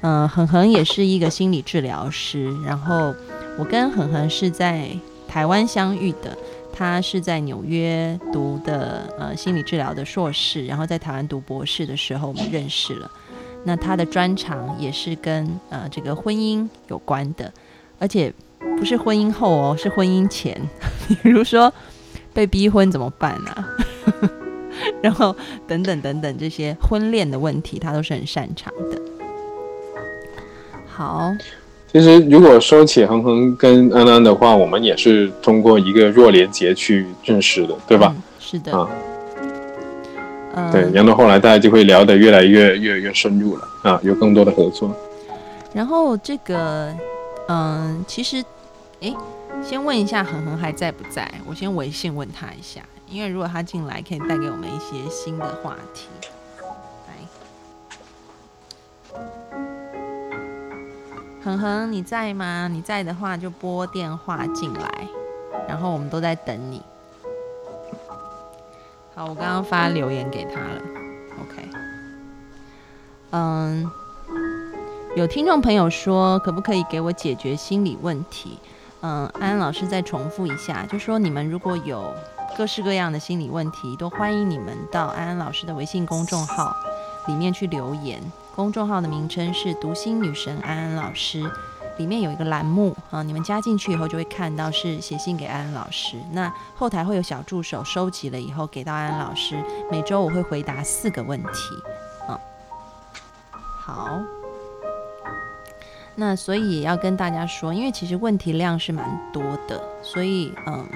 [0.00, 3.14] 嗯，恒恒也是一个心理治疗师，然后
[3.58, 4.88] 我跟恒恒是在
[5.30, 6.36] 台湾相遇的。
[6.72, 13.10] 他是在纽约读的呃心理治疗的硕士，然后在台湾读博士的时候我们认识了。
[13.64, 17.52] 那他的专长也是跟呃这个婚姻有关的，
[17.98, 18.32] 而且
[18.78, 20.58] 不是婚姻后哦，是婚姻前，
[21.22, 21.70] 比如说
[22.32, 23.68] 被逼婚怎么办啊？
[25.02, 29.02] 然后等等等等这些婚恋的问题，他都是很擅长的。
[30.86, 31.34] 好。
[31.92, 38.14] 其实，如果说起恒恒跟安安的话，我们也是通过一个弱连接去认识的，对吧？
[38.38, 38.72] 是的。
[40.54, 44.94] 啊，对，然后后来大家就会聊得越来越越越深入了啊，有更多的合作。
[45.72, 46.94] 然后这个，
[47.48, 48.42] 嗯，其实，
[49.00, 49.12] 哎，
[49.60, 51.28] 先问一下恒恒还在不在？
[51.48, 56.06] 我先微信问他一下，因为如果他进来，可以带给我们一些新的话题。
[61.42, 62.68] 恒恒，你在吗？
[62.70, 65.08] 你在的话就拨电话进来，
[65.66, 66.82] 然后我们都在等你。
[69.14, 70.82] 好，我刚刚发留言给他了。
[71.40, 71.68] OK，
[73.30, 73.90] 嗯，
[75.16, 78.58] 有听众朋友说，可不可以给我解决心理问题？
[79.00, 82.14] 嗯，安安老师再重复一下，就说你们如果有
[82.54, 86.76] 各式各样的心理问题，都欢迎你们到安安老师的微信公众号
[87.28, 88.20] 里面去留言。
[88.60, 91.50] 公众号的名称是“读心女神安安老师”，
[91.96, 96.18] 里面有一个栏目啊，你们加进去以后就会看到是写信给安安老师。
[96.32, 99.56] 那后台会有小助手收集了以后给到安安老师，
[99.90, 101.48] 每周我会回答四个问题
[102.28, 102.38] 啊。
[103.78, 104.20] 好，
[106.14, 110.86] 那所以也要跟大家说，因为其实问题量是蛮多的，所以嗯，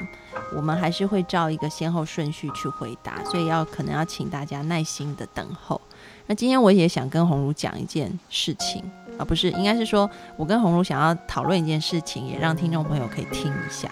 [0.55, 5.81] 我们还是会照一个先后顺序去回答，所以要可能要请大家耐心的等候。
[6.26, 8.82] 那今天我也想跟红茹讲一件事情
[9.18, 13.90] 啊，不是，应该是说我跟红茹想要讨论一件事情，也让听众朋友可以听一下。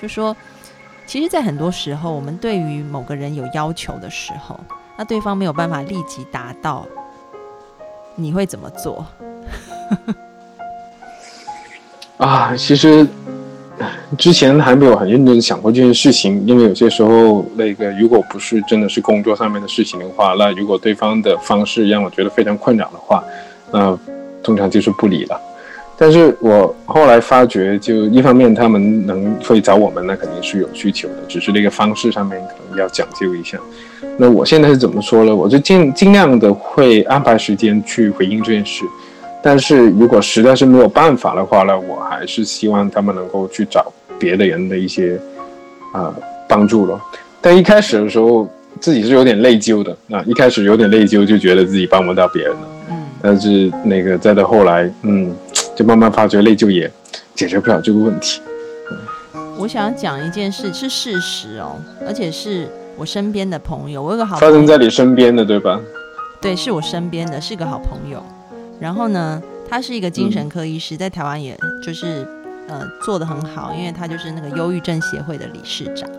[0.00, 0.36] 就说，
[1.06, 4.58] 其实，在很多时候，我们对于某个人有要求的时候，
[4.96, 6.86] 那对方没有办法立即达到，
[8.14, 9.04] 你会怎么做？
[12.18, 13.06] 啊，其实。
[14.18, 23.24] 之前还没有很认真想过这件事情，因为有些时候那个如果不是真的是工作上面的事情的话，那如果对方的方式让我觉得非常困扰的话，
[23.72, 23.98] 那
[24.42, 25.40] 通常就是不理了。
[25.96, 33.58] 但是我后来发觉，就一方面他们能会找我们，那肯定是有需求的，只是那个方式上面可能要讲究一下。
[34.18, 35.34] 那我现在是怎么说呢？
[35.34, 38.84] 我就尽尽量的会安排时间去回应这件事。
[39.42, 45.20] 但是如果实在是没有办法的话呢，我还是希望他们能够去找别的人的一些
[45.92, 46.14] 啊
[46.48, 47.00] 帮助了。
[47.40, 48.48] 但一开始的时候
[48.80, 52.68] 自己是有点内疚的啊，一开始有点内疚，就觉得自己帮不到别人了。
[52.90, 53.02] 嗯。
[53.20, 55.34] 但是那个再到后来，嗯，
[55.74, 56.90] 就慢慢发觉内疚也
[57.34, 58.40] 解决不了这个问题。
[59.58, 61.76] 我想讲一件事是事实哦，
[62.06, 65.80] 而且是我身边的朋友，我有个好发生在你身边的对吧？
[66.40, 68.22] 对，是我身边的是个好朋友。
[68.82, 69.40] 然后呢，
[69.70, 72.26] 他是一个精神科医师，在台湾也就是
[72.66, 76.10] 呃做的很好，因为他就是那个忧郁症协会的理事长。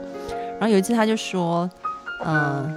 [0.53, 1.69] 然后有一次他就说，
[2.23, 2.73] 嗯，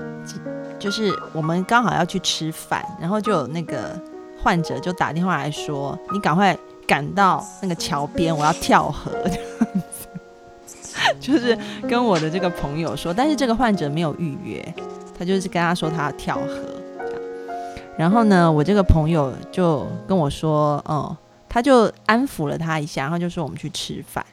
[0.76, 3.96] 就是我们刚好要去吃饭，然后就有那个
[4.42, 9.12] 患者就打电话来说，你赶快赶到那个桥边，我要跳河。
[11.20, 11.56] 就是
[11.88, 14.74] 跟我的这个朋友说，但是这个患者没有预约，
[15.16, 16.58] 他就是跟他说他要跳河。
[17.98, 21.16] 然后呢，我这个朋友就跟我说，哦，
[21.48, 24.24] 他就安抚了他一下，然后就说我们去吃饭。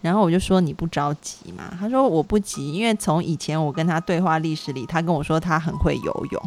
[0.00, 1.76] 然后我就说你不着急嘛？
[1.78, 6.42] 他说我不急，因为从以前我跟他对话历史里，他跟我说他很会游泳，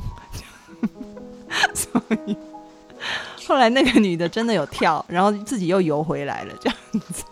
[1.76, 2.36] 所以
[3.46, 6.78] 后来那个女的真的有跳，然后自己又游回来了，这样
[7.12, 7.24] 子。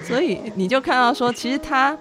[0.08, 1.94] 所以你就看到说，其实他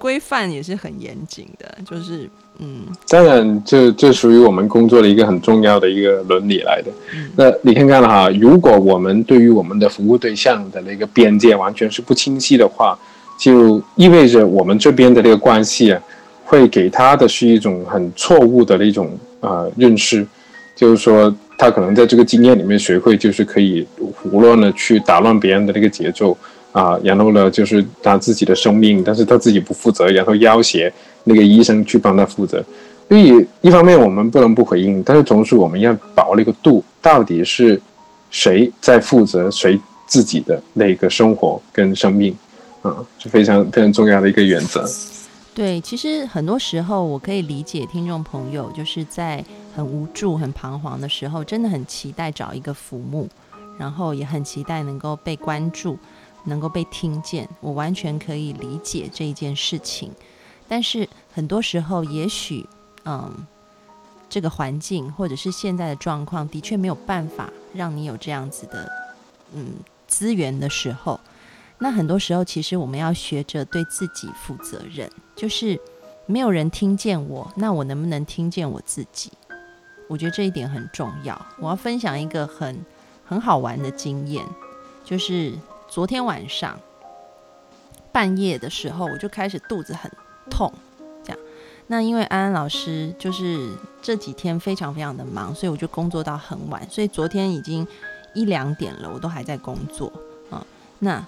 [0.00, 2.28] 规范也是很严谨的，就是。
[2.58, 6.90] 嗯，当然，这这属于我们工作的一个很重要的一个伦理来的。
[7.36, 12.98] 那你看看哈，如果我们对于我们的服务对象的那个边界完全是不清晰的话，
[13.38, 16.00] 就意味着我们这边的这个关系啊，
[16.46, 19.10] 会给他的是一种很错误的那种
[19.40, 20.26] 啊认识，
[20.74, 26.34] 就是说他可能在这个经验里面学会就是可以胡乱的去打乱别人的那个节奏
[26.76, 30.92] 啊，然后呢就是他自己的生命，但是他自己不负责，然后要挟。
[31.28, 32.64] 那个医生去帮他负责，
[33.08, 37.82] 所以一方面我们不能不回应，但是同时我们要把握那个度，到底是
[38.30, 42.32] 谁在负责谁自己的那个生活跟生命，
[42.82, 44.88] 啊，是非常非常重要的一个原则。
[45.52, 53.26] 对，其实很多时候我可以理解听众朋友就是在很无助、很彷徨的时候，真的很期待找一个浮木，
[53.80, 55.98] 然后也很期待能够被关注，
[56.46, 57.46] 能够被听见。
[57.60, 60.10] 我完全可以理解这一件事情，
[60.66, 62.66] 但是很多时候，也许，
[63.04, 63.46] 嗯，
[64.28, 68.90] 这个环境或者是现在的状况，的确没有办法让你有这样子的，
[69.52, 69.74] 嗯，
[70.08, 71.20] 资源的时候。
[71.78, 75.78] 那很多时候，其实我们要学着对自己负责任，就是
[76.24, 79.30] 没有人听见我，那我能不能听见我自己？
[80.08, 81.46] 我觉得这一点很重要。
[81.58, 82.82] 我要分享一个很
[83.26, 84.42] 很好玩的经验，
[85.04, 85.52] 就是
[85.88, 86.78] 昨天晚上
[88.12, 90.10] 半夜的时候，我就开始肚子很
[90.50, 90.72] 痛，
[91.22, 91.38] 这样。
[91.86, 93.72] 那因为安安老师就是
[94.02, 97.86] 这几天非常非常的忙，所以我就工作到很晚，所以昨天已经
[98.34, 100.12] 一两点了，我都还在工作
[100.50, 100.64] 啊。
[100.98, 101.24] 那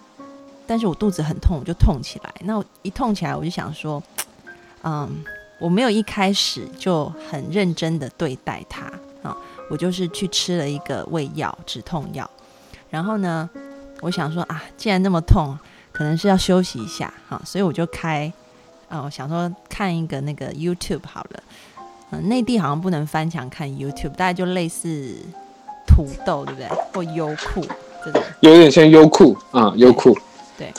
[0.67, 2.35] 但是我肚子很痛，我就痛起来。
[2.41, 4.03] 那我一痛起来，我就想说，
[4.83, 5.25] 嗯，
[5.61, 8.87] 我没有一开始就很认真的对待它
[9.23, 9.37] 啊，
[9.71, 12.29] 我就是去吃了一个胃药止痛药。
[12.91, 13.49] 然后呢，
[14.01, 15.59] 我想说啊，既然那么痛，
[15.93, 18.33] 可能是要休息一下哈，所以我就开，
[18.89, 21.43] 啊，我，想说看一个那个 YouTube 好了。
[22.11, 25.15] 嗯，内地好像不能翻墙看 YouTube，大概就类似
[25.87, 26.69] 土豆对不对？
[26.93, 27.67] 或优酷
[28.05, 30.17] 这种，有点像优酷啊，优酷。
[30.57, 30.73] 对，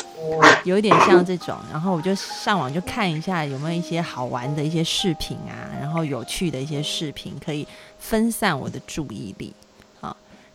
[0.63, 7.67] 有一点像这种，然后我就上网就看一下有没有一些好玩的一些视频啊，然后有趣的一些视频可以
[7.99, 9.68] 分散我的注意力啊。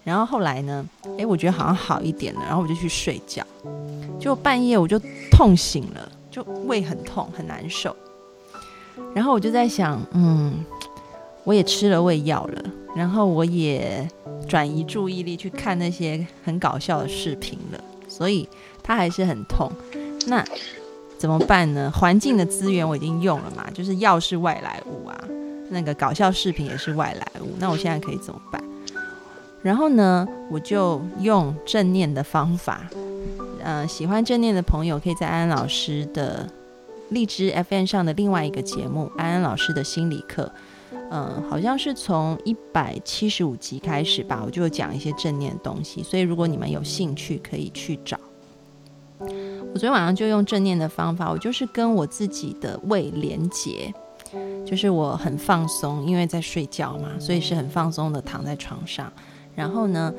[0.04, 0.86] 然后后来呢，
[1.18, 3.42] 哎，我觉得好像好一点了，然后我就去睡觉，
[4.20, 5.00] 就半夜我就
[5.30, 7.96] 痛醒了，就胃很痛很难受。
[9.14, 10.64] 然后我就在想，嗯，
[11.42, 12.62] 我也吃了胃药了，
[12.94, 14.08] 然后我也
[14.46, 18.48] 转移注意力去看那些很搞笑的视频了，所以。
[18.86, 19.72] 它还是很痛，
[20.26, 20.44] 那
[21.16, 21.90] 怎么办呢？
[21.90, 25.18] 环境的资源我已经用了嘛，就是药是外来物啊，
[25.70, 28.62] 那个搞笑视频也是外来物，那我现在可以怎么办？
[29.64, 32.86] 然后呢，我就用正念的方法，
[33.62, 36.46] 呃，喜欢正念的朋友可以在安安老师的
[37.08, 40.52] 荔枝 FM 上的另外一个节目《安安老师的心理课》，
[41.10, 48.20] 嗯，好像是从一百七十五集开始吧，我就讲一些正念的东西，所以如果你们有兴趣，可以去找。
[49.18, 53.94] 我昨天晚上就用正念的方法，我就是跟我自己的胃连接，
[54.66, 59.10] 就是我很放松，因为在睡觉嘛，所以是很放松的躺在床上，
[59.54, 60.12] 然后呢，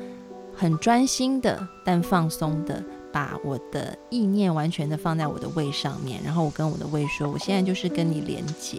[0.54, 2.82] 很专心的但放松的
[3.12, 8.78] 把我的意念完全的放在我的胃上面，然后我跟我的胃说，我现在就是跟你连接，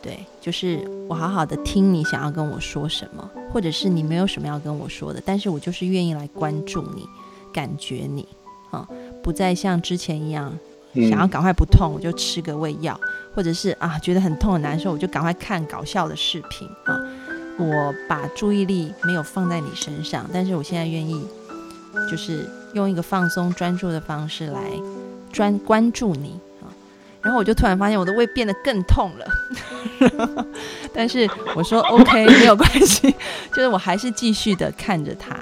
[0.00, 7.06] 对，就是我好好的听你想要跟我说什么，或者是你没有什么要跟我说的，但是我就是愿意来关注你，
[7.52, 8.26] 感觉你。
[8.70, 8.88] 啊，
[9.22, 10.50] 不再像之前一样，
[10.94, 12.98] 想要赶快不痛我就吃个胃药，
[13.34, 16.98] 或者是啊觉得很痛很难受我就赶快看搞笑的视频啊。
[17.58, 21.26] 我把注意力没有放在你身上，但是我现在愿意，
[22.10, 24.60] 就是用一个放松专注的方式来
[25.32, 26.66] 专关注你啊。
[27.20, 30.46] 然后我就突然发现我的胃变得更痛了，
[30.92, 33.14] 但是我说 OK 没有关系，
[33.50, 35.36] 就是我还是继续的看着他，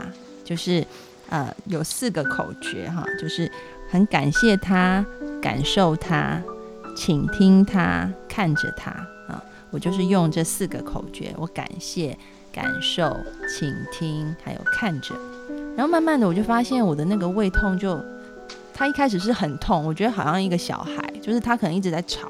[0.45, 0.87] 就是。
[1.33, 3.49] 呃，有四个口诀哈，就是
[3.89, 5.07] 很感谢他，
[5.41, 6.43] 感受他，
[6.97, 8.93] 请听他，看着他。
[9.71, 12.17] 我就是用这四个口诀，我感谢、
[12.53, 13.17] 感受、
[13.49, 15.15] 倾听，还有看着。
[15.77, 17.99] 然后慢慢的，我就发现我的那个胃痛就，
[18.75, 22.29] 他一开始是很痛，我觉得好像一个小孩，就是他可能一直在吵，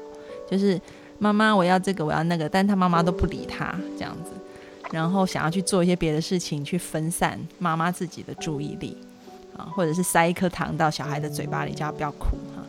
[0.49, 0.79] 就是
[1.17, 4.31] 妈妈我要这个我要那个，但他妈妈都不理他这样子。
[4.91, 8.97] 然后想要去做一些别的事情，去分散妈妈自己的注意力，
[9.55, 12.61] 啊，或者是塞一颗糖到小孩的嘴巴里，叫他不要哭哈。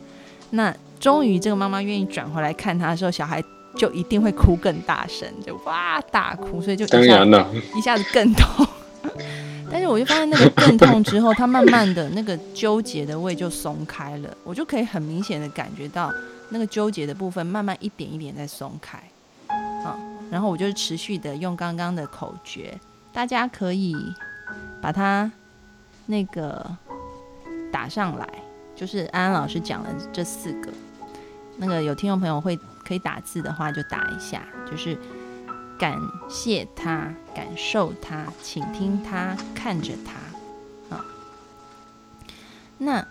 [0.51, 3.43] 那终于这个妈妈愿意转回来看他的时候，小孩
[3.75, 8.65] 就一定会哭更大声，就哇大哭，所以就当然了，一下子更痛。
[9.71, 16.13] 但是我就发现那个更痛之后，他慢慢的那个纠结的胃就松开了，我就可以很明显的感觉到
[16.49, 18.99] 那个纠结的部分慢慢一点一点在松开，
[19.83, 19.97] 啊。
[20.29, 22.79] 然后我就持续的用刚刚的口诀，
[23.11, 23.95] 大家可以
[24.81, 25.31] 把它
[26.05, 26.65] 那个
[27.71, 28.27] 打上来，
[28.75, 30.71] 就是安安老师讲的这四个。
[31.57, 34.97] 那个有听众朋友会可以打字的话，就打一下，就是
[35.79, 40.95] 感谢他，感受他，倾听他，看着他。
[40.95, 41.03] 啊，
[42.77, 43.05] 那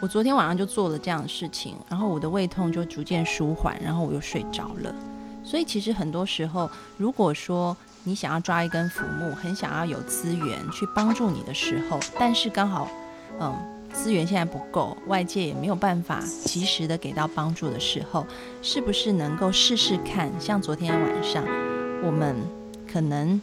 [0.00, 4.94] 我昨天晚上就做了这样的事情，然后我的胃痛就逐渐舒缓，然后我又睡着了。
[5.44, 12.88] 所以其实很多时候，如果说你想要抓一根浮木，很想要有资源去帮助你的时候，但是刚好，
[13.40, 13.54] 嗯，
[13.92, 18.26] 资源现在不够，外界也没有办法及时的给到帮助的时候，
[18.62, 20.30] 是不是能够试试看？
[20.40, 21.44] 像昨天晚上，
[22.02, 22.36] 我们
[22.90, 23.40] 可能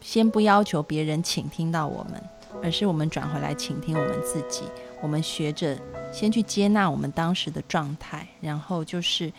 [0.00, 2.22] 先不要求别人倾听到我们，
[2.62, 4.62] 而是我们转回来倾听我们自己，
[5.00, 5.78] 我们学着
[6.12, 9.32] 先去接纳我们当时的状态，然后就是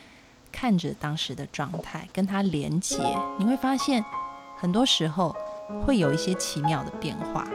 [0.52, 2.98] 看着当时的状态，跟它连接，
[3.38, 4.04] 你会发现。
[4.58, 5.36] 很多时候
[5.86, 7.46] 会有一些奇妙的变化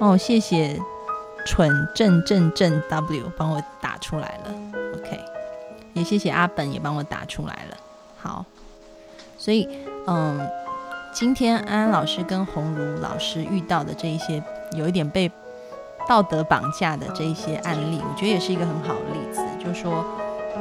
[0.00, 0.16] 哦。
[0.16, 0.80] 谢谢
[1.46, 4.54] 蠢正正正 W 帮我打出来了
[4.96, 5.18] ，OK，
[5.94, 7.76] 也谢谢阿本也帮我打出来了。
[8.18, 8.44] 好，
[9.38, 9.66] 所以
[10.06, 10.46] 嗯，
[11.12, 14.42] 今天安安老师跟红茹老师遇到的这一些
[14.72, 15.30] 有一点被
[16.06, 20.04] 道德绑架的这一些案例，我觉得也是一个很好的例子，就是说。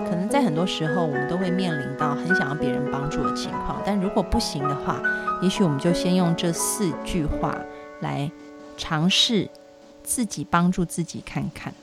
[0.10, 5.02] 可能在很多时候，我们都会面临到很想要别人帮助的情况，但如果不行的话，
[5.42, 7.56] 也许我们就先用这四句话
[8.02, 8.30] 来
[8.76, 9.50] 尝试
[10.06, 11.74] 自己帮助自己看看。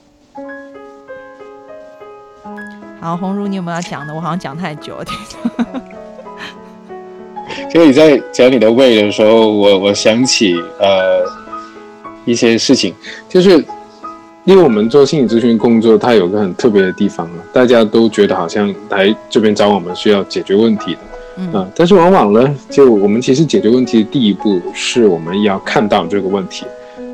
[2.99, 4.15] 好，红茹，你有没有要讲的？
[4.15, 5.05] 我好像讲太久了。
[7.71, 11.23] 所以在讲你的胃的时候，我我想起呃
[12.25, 12.93] 一些事情，
[13.27, 13.63] 就是。
[14.45, 20.99] 因为我们做心理咨询工作，它有个很特别的地方啊，大家都觉得好像来这边找我们需要解决问题的，
[21.37, 26.65] 嗯，但是往往呢，就我们其实解决问题的第一步是我们要看到这个问题，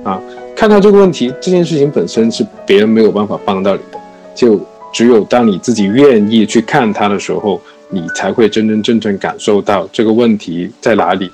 [0.04, 0.20] 啊，
[0.60, 3.98] 看到这个问题这件事情本身是别人没有办法帮到你的，
[4.36, 4.60] 就
[4.92, 11.32] 只有当你自己愿意去看它的时候，你才会真真正正感受到这个问题在哪里，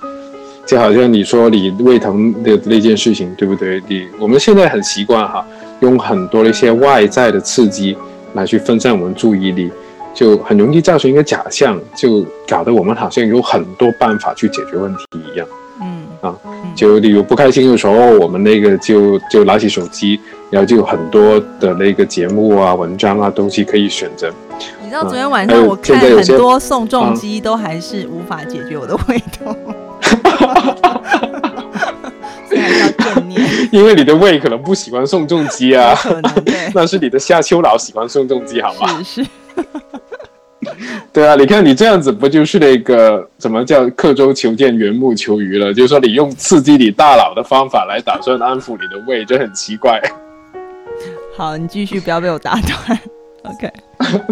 [0.63, 3.81] 就好像你说你胃疼的那件事情，对不对？
[3.87, 5.43] 你我们现在很习惯哈。
[5.79, 7.97] 用很多的一些外在的刺激
[8.33, 9.71] 来去分散我们注意力，
[10.13, 15.01] 就很容易造成一个假象，就搞得我们好像有很多办法去解决问题
[15.33, 15.47] 一样。
[15.81, 16.35] 嗯啊，
[16.75, 20.19] 就例如不开心的时候，我们那个就就拿起手机，
[20.49, 24.31] 然后就有很多的那个节目啊、文章啊东西可以选择。
[24.81, 29.55] 你知道昨天晚上我看很多宋仲基都还是无法解决我的胃痛。
[33.71, 36.33] 因为你的胃可能不喜欢宋仲基啊，可能
[36.73, 38.87] 那是你的夏秋老喜欢宋仲基，好吗？
[39.03, 39.29] 是是。
[41.13, 45.73] 对啊，你看你这样子，不就是那个怎么叫刻舟求剑，缘木求鱼了？
[45.73, 50.01] 就是说你用刺激你大脑的方法来打算安抚你的胃，就很奇怪。
[51.37, 52.99] 好，你继续，不要被我打断。
[53.45, 53.71] OK，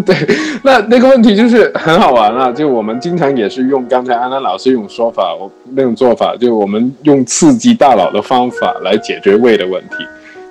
[0.04, 0.16] 对，
[0.64, 9.98] 那那个问题就是很好玩啊，就我们经常也是用刚才安安老师用说法，我那种做法，就我们用刺激大脑的方法来解决胃的问题。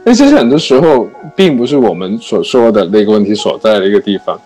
[0.04, 4.40] 那其实很多时候并不是我们所说的那个问题所在的一个地方。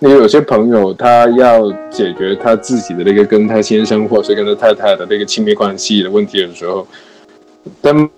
[0.00, 6.86] 那有些朋友他要解决他自己的那个跟他先生或是跟他太太的那个亲密关系的问题的时候，
[7.80, 8.10] 但。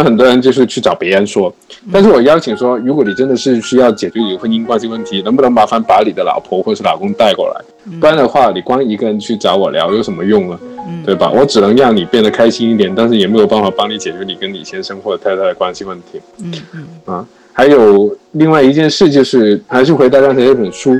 [0.00, 1.52] 那很多人就是去找别人说，
[1.92, 7.60] 但是我邀请说，如果你真的是需要解决你婚姻关系问题，能不能麻烦把你的老婆或是老公带过来？
[7.98, 10.60] 不然的话，你光一个人去找我聊有什么用呢？
[11.04, 11.32] 对吧？
[11.34, 16.20] 我只能让你变得开心一点，但是也没有办法帮你解决你跟你先生或者太太的关系问题。
[16.40, 17.26] 嗯嗯啊，
[17.58, 20.96] 还有另外一件事就是，还是回到刚才那本书。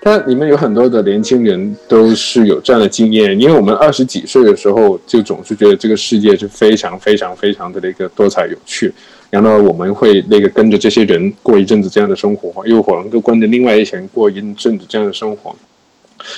[0.00, 8.90] 它里面有很多的年轻人都是有这样的经验，因为我们二十几岁的时候就总是觉得这个世界是非常非常非常的那个多彩有趣，
[9.28, 15.54] 然后我们会那个跟着这些人过一阵子这样的生活，又或能够跟着另外一些人过一阵子这样的生活。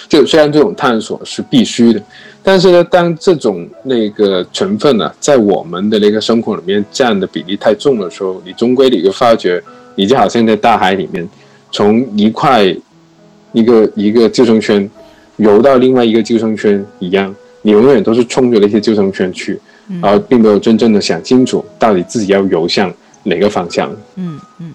[0.09, 2.03] 就虽然这种探索是必须的，
[2.43, 9.63] 但是呢，当这种那个成分呢在我们的那个生活里面占的比例太重的时候，你终归你就发觉，
[9.95, 11.29] 你就好像在大海里面
[11.71, 12.75] 从一块。
[13.55, 14.91] 一个一个救生圈
[15.37, 19.61] 游到另外一个救生圈一样，你永远都是冲着那些救生圈去，
[20.01, 22.91] 而并没有真正的想清楚到底自己要游向
[23.25, 23.93] 哪个方向。
[24.17, 24.73] 嗯嗯。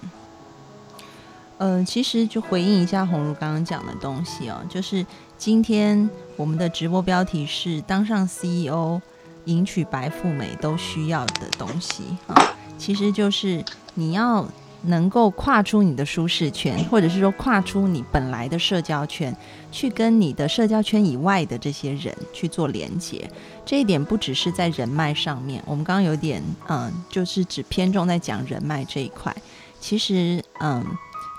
[1.58, 5.04] 呃其实就回应一下红茹刚刚讲的东西哦，就是
[5.36, 9.00] 今天我们的直播标题是“当上 CEO，
[9.44, 12.34] 迎娶白富美都需要的东西”啊，
[12.78, 14.46] 其实就是你要。
[14.82, 19.36] 能够跨出你的舒适圈，或者是说跨出你本来的社交圈，
[19.72, 23.28] 去跟你的社交圈以外的这些人去做连接，
[23.66, 25.60] 这一点不只是在人脉上面。
[25.66, 29.34] 我们刚刚有点嗯，就是只偏重在讲人脉这一块。
[29.80, 30.86] 其实嗯，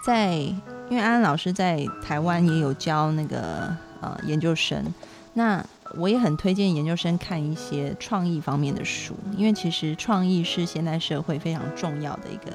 [0.04, 4.94] 在因为安安老师在台湾也有教那个呃研究生，
[5.34, 12.54] 那我也很推荐研究生看一些创意方面的书，因为其实创意是现代社会非常重要的一个。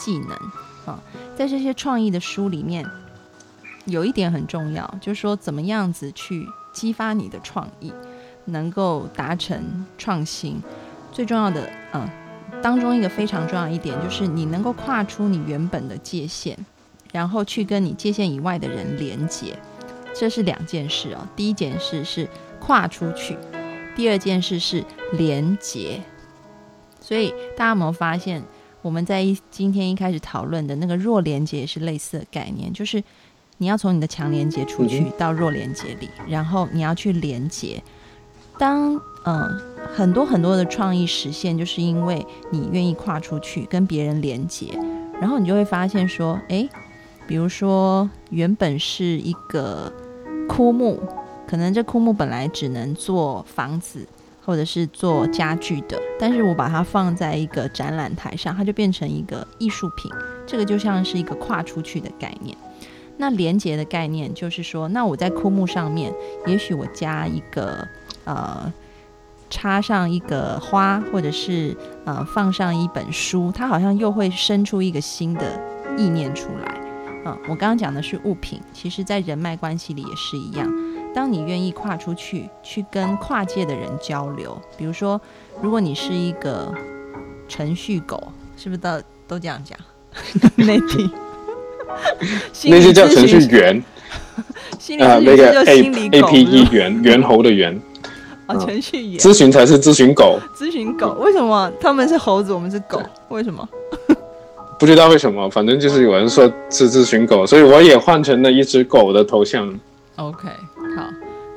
[0.00, 0.30] 技能
[0.86, 1.02] 啊，
[1.36, 2.88] 在这些创意的书里面，
[3.86, 7.92] 有一点很重要，就是说怎么样子去激发你的创意。
[8.44, 10.62] 能够达成创新，
[11.10, 12.08] 最重要的，嗯，
[12.62, 16.56] 当中一个非常重要一点就是你能够跨出你原本的界限，
[17.12, 19.56] 然后去跟你界限以外的人连接，
[20.14, 21.26] 这是两件事哦。
[21.36, 22.28] 第一件事是
[22.58, 23.36] 跨出去，
[23.94, 26.00] 第二件事是连接。
[27.00, 28.42] 所以大家有没有发现，
[28.82, 33.02] 我们在一今天一开始讨论的那个弱连接也是类似的概念，就是
[33.58, 37.82] 你要从你的强连接出去到弱连接里，然后你要去连接。
[38.58, 39.60] 当嗯
[39.94, 44.78] 很多很多的创意实现，就是因为你愿意跨出去跟别人连接，
[45.20, 46.68] 然后你就会发现说，诶，
[47.26, 49.92] 比如说原本是一个
[50.48, 50.98] 枯木，
[51.46, 54.06] 可能这枯木本来只能做房子。
[54.48, 60.10] 或者是做家具的，但是我把它放在一个展览台上，它就变成一个艺术品。
[60.46, 62.56] 这个就像是一个跨出去的概念。
[63.18, 66.10] 那连接的概念就是说，那我在枯木上面，
[66.46, 67.86] 也许我加一个
[68.28, 68.72] 呃，
[69.48, 71.74] 插上一个花，或者是
[72.04, 75.58] 呃放上一本书，它好像又会生出一个新的
[75.96, 76.68] 意念出来。
[77.24, 80.70] 啊，我刚刚讲的是物品，其实在人脉关系里也是一样。
[81.14, 85.18] 当你愿意跨出去，去跟跨界的人交流，比如说，
[85.62, 86.72] 如果你是一个
[87.48, 89.78] 程序狗，是不是都都这样讲？
[90.56, 91.10] 内 地
[92.64, 93.82] 那些 叫程序员，
[95.00, 95.80] 啊，那个 A
[96.12, 97.80] A P E 猿猿猴的猿，
[98.48, 103.00] 啊，程序员，咨询才是咨询狗，咨询狗，为什么他们是猴子，我们是狗？
[103.28, 103.68] 为什么？
[104.78, 109.68] 不知道为什么，反正就是有人说是咨询狗，所以我也换成了一只狗的头像。
[110.16, 110.48] OK。
[110.96, 111.04] 好，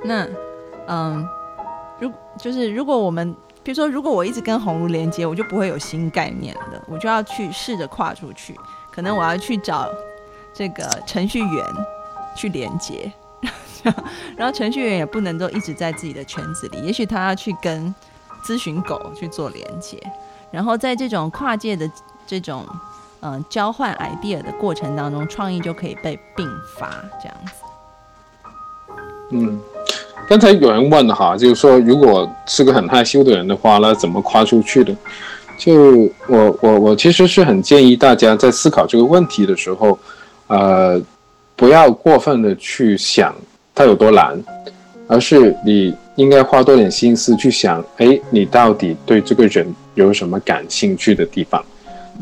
[0.03, 0.27] 那，
[0.87, 1.25] 嗯，
[1.99, 3.33] 如就是如果我们，
[3.63, 8.55] 比如说，如果我一直跟红炉连接，我就不会有新概念的，我就要去试着跨出去，
[8.91, 9.87] 可能我要去找
[10.53, 11.63] 这个程序员
[12.35, 13.11] 去连接，
[14.37, 17.93] 然后程序员也不能够一直在自己的圈子里，也许他要去跟
[18.45, 19.97] 咨询狗去做连接，
[20.51, 21.89] 然后在这种跨界的
[22.25, 22.65] 这种
[23.21, 26.89] 嗯交换 idea 的过程当中，创意就可以被并发，
[27.21, 27.51] 这样子。
[29.31, 29.59] 嗯，
[30.27, 34.95] 刚才有人问哈，就是说，如果是个很害羞的人的话，那怎么跨出去的？
[35.57, 39.97] 就我我我其实是很建议大家在思考这个问题的时候，
[40.47, 40.99] 呃，
[41.55, 43.35] 不要过分的去想
[43.73, 44.41] 它有多难，
[45.07, 51.63] 而是你应该花多点心思去想，哎，你到底对这个人有什么感兴趣的地方？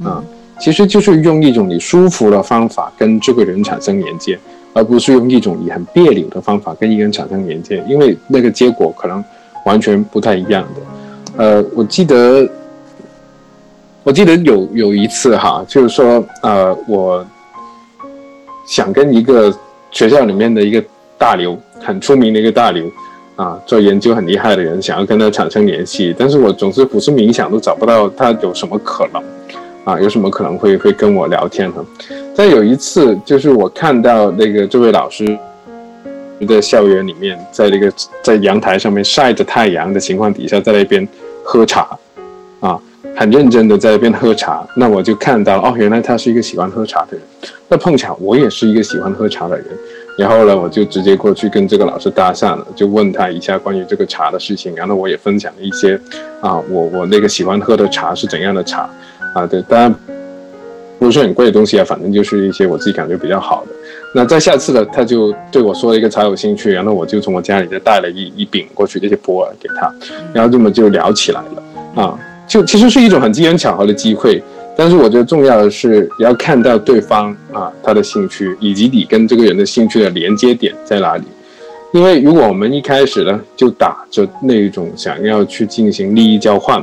[0.04, 0.24] 啊，
[0.60, 4.38] 其实就是用一种你舒服的方法跟这个人产生连接。
[4.72, 9.22] 而不是用一种你很别扭的方法跟一个人产生连接，因为那个结果可能
[9.66, 11.44] 完全不太一样的。
[11.44, 12.48] 呃，我记得，
[14.04, 17.26] 我记得有有一次哈，就是说，呃，我
[18.68, 19.52] 想跟一个
[19.90, 20.82] 学校里面的一个
[21.20, 22.92] 大刘，很出名的一个大刘，
[23.36, 29.22] 啊，做研究很厉害的人，想要跟他产生联系，但是我总是不是冥想都找不到他有什么可能。
[29.86, 31.84] 啊，有什么可能会会跟我聊天哈？
[32.36, 35.26] 但有一次，就是我看到那个这位老师
[36.48, 37.92] 在校园里面，在那个
[38.22, 41.08] 在阳台上面晒着太阳的情况底下，在那边
[41.44, 41.98] 喝茶，
[42.60, 42.80] 啊，
[43.16, 44.68] 很认真的在那边喝茶。
[44.76, 47.22] 那我就看到哦，原来他是一个喜欢喝茶的人。
[47.70, 49.66] 那碰巧我也是一个喜欢喝茶的人，
[50.20, 54.76] 然后呢，我就直接过去跟这个老师搭讪了，就问他一下关于这个茶的事情。
[54.76, 55.98] 然后我也分享了一些
[56.42, 58.90] 啊，我我那个喜欢喝的茶是怎样的茶。
[59.34, 59.96] 啊，对，当然
[61.00, 63.72] 不是很贵的东西啊，反正就是一些我自己感觉比较好的。
[64.14, 69.94] 那在下次呢，他就对我说了一个茶有兴趣，然后我就从我家里再带了一一饼过去，这些普洱给他，
[70.34, 72.04] 然后这么就聊起来了。
[72.04, 74.44] 啊，就其实是一种很机缘巧合的机会，
[74.80, 81.26] 但是我觉得重要的是要看到对方啊他的兴趣，以及你跟这个人的兴趣的连接点在哪里。
[81.94, 86.82] 因为如果我们一开始呢就打着那种想要去进行利益交换。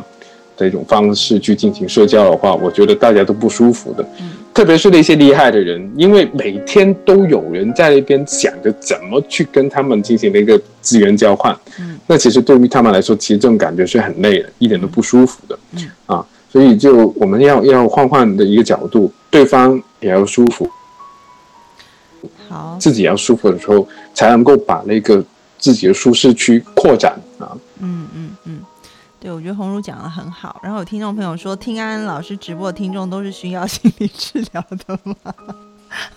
[0.59, 4.03] 的一种方式去进行社交的话，我觉得大家都不舒服的，
[4.55, 11.55] 特别是那些厉害的人，因为每天都有人在那边想着怎么去跟他们进行那个资源交换，
[12.07, 15.59] 那其实对于他们来说，其实这种感觉是很累的，一点都不舒服的，
[16.07, 20.68] 啊，所以就我们要要换换的一个角度，对方也要舒服，
[22.49, 25.24] 好，自己要舒服的时候，才能够把那个
[25.59, 28.61] 自己的舒适区扩展啊，嗯嗯嗯。
[29.18, 30.61] 对，我觉得红茹讲的很好。
[30.62, 35.34] 然后有听众朋友说，听安安老师直播的听众都是需要心理治疗的吗？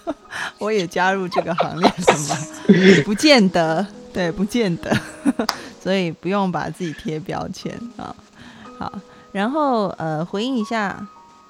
[0.59, 2.37] 我也加入这个行列了吗？
[3.05, 4.95] 不见得，对，不见得。
[5.81, 8.13] 所以不用把自己贴标签啊。
[8.77, 8.91] 好，
[9.31, 11.07] 然后呃，回应一下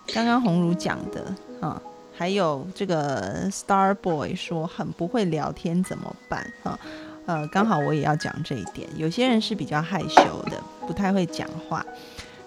[0.08, 1.82] 刚刚红茹讲的啊，
[2.16, 6.78] 还有这个 Star Boy 说很不会聊天怎么办啊？
[7.26, 8.90] 呃，刚好我也要讲这一点。
[8.96, 11.86] 有些人是比较害羞的，不太会讲话。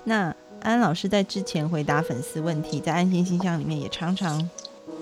[0.05, 4.51] 那安老师在之前回答粉丝问题，在安心信箱里面也常常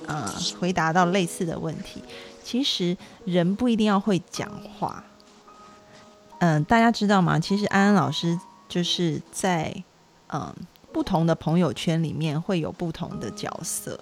[0.06, 2.02] 呃回答到类似的问题。
[2.44, 5.02] 其实人不一定要会讲话。
[6.40, 7.38] 嗯，大家知道吗？
[7.40, 9.82] 其实安安老师就是在
[10.32, 10.54] 嗯
[10.92, 13.98] 不同的朋友圈里面会有不同的角色。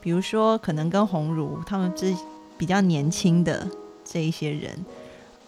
[0.00, 2.14] 比如说，可能跟红茹他们是
[2.58, 3.66] 比较年轻的
[4.04, 4.84] 这一些人，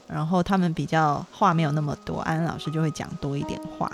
[0.06, 3.90] 然后他们比较话没有那么多，安老师就会讲多一点话。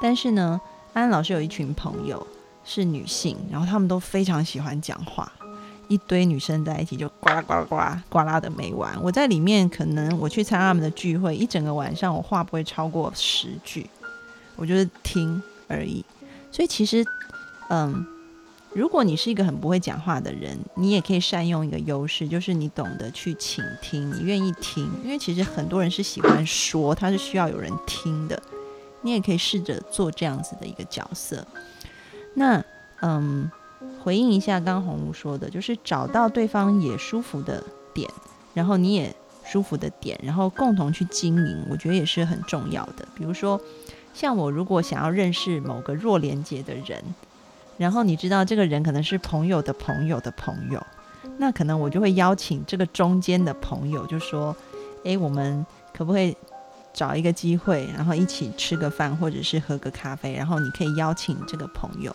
[0.00, 0.60] 但是呢，
[0.92, 2.24] 安安老师有一群朋友
[2.64, 5.30] 是女性，然后他们都非常喜欢讲话，
[5.88, 8.96] 一堆女生在一起就呱啦呱啦呱啦呱啦的没完。
[9.02, 13.90] 我在里面可能我去参加他们的聚会，一整个晚上我话不会超过十句，
[14.60, 16.04] 我就是听而已。
[16.52, 17.04] 所以其实，
[17.70, 18.06] 嗯。
[18.72, 24.88] 如果你是一个很不会讲话的人，你也可以善用一个优势，就是你懂得去倾听，你愿意听。
[25.02, 28.40] 因为其实很多人是喜欢说，他是需要有人听的。
[29.02, 31.44] 你也可以试着做这样子的一个角色。
[32.34, 32.64] 那
[33.00, 33.50] 嗯，
[34.04, 37.60] 回应一下刚红茹说的，就是找到对方也舒服的
[37.92, 38.08] 点，
[38.54, 39.12] 然后你也
[39.44, 43.04] 舒服的点，然后共同去经营，我觉得也是很重要的。
[43.16, 43.60] 比如说，
[44.14, 47.02] 像我如果想要认识某个弱连接的人。
[47.78, 50.78] 然后你知道这个人可能是朋友的朋友的朋友，
[51.38, 54.54] 那可能我就会邀请这个中间的朋友，就说
[55.04, 55.64] ：“诶，我们
[55.96, 56.36] 可不可以
[56.92, 60.34] 找一个机会，然后一起吃个饭，或者是喝个咖啡？
[60.34, 62.14] 然后你可以邀请这个朋友，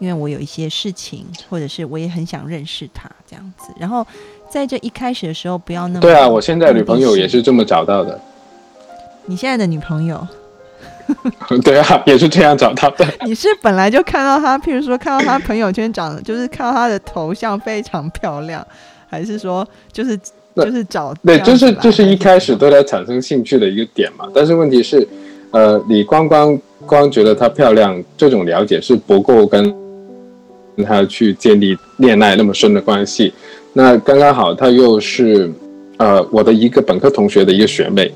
[0.00, 3.72] 因为我有一些事情，或者是我也很想认识他这样子。
[3.78, 4.06] 然后
[4.50, 6.00] 在这一开始的时候，不要那么……
[6.02, 8.20] 对啊，我现在女朋友也是这么找到的。
[9.24, 10.28] 你现在的女朋友？”
[11.64, 13.06] 对啊，也是这样找到的。
[13.26, 18.66] 你是本来就看到他，譬如说看到他朋友圈长得，就是看到他的头像非常漂亮，
[19.08, 20.18] 还是说就是
[20.56, 21.14] 就是找？
[21.24, 24.26] 对，就是就是一开始对他产生兴趣的一个点嘛。
[24.34, 25.06] 但是问题是，
[25.50, 29.62] 呃，你光光光觉得她漂亮，这种了解是不够跟
[30.76, 33.32] 跟他去建立恋爱那么深的关系。
[33.72, 35.50] 那刚刚好，她又是
[35.98, 38.12] 呃我的一个本科同学的一个学妹，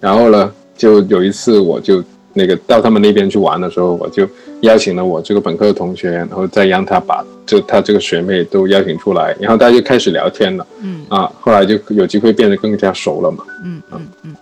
[0.00, 2.02] 然后呢，就有一次我就。
[2.36, 4.28] 那个到他们那边去玩的时候，我就
[4.60, 10.66] 邀请了我这个本科的同学，然后再让他把就他这个学妹都邀请出来，然后大家就开始聊天了。
[10.82, 13.44] 嗯啊，后来就有机会变得更加熟了嘛。
[13.64, 14.36] 嗯嗯嗯，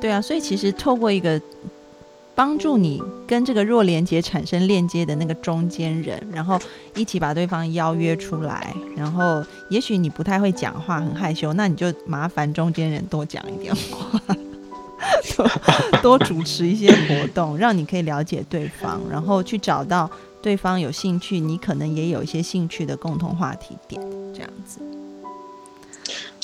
[0.00, 1.40] 对啊，所以其实透过一个
[2.34, 6.58] 帮助你跟这个弱连接产生链接的那个中间人，然后
[6.96, 14.20] 一起把对方邀约出来，然后也许你不太会讲话，很害羞，那你就麻烦中间人多讲一点话。
[16.02, 20.10] 多主持一些活动，让你可以了解对方，然后去找到
[20.42, 24.00] 对方有兴趣，你可能也有一些兴趣的共同话题点，
[24.32, 24.80] 这样子。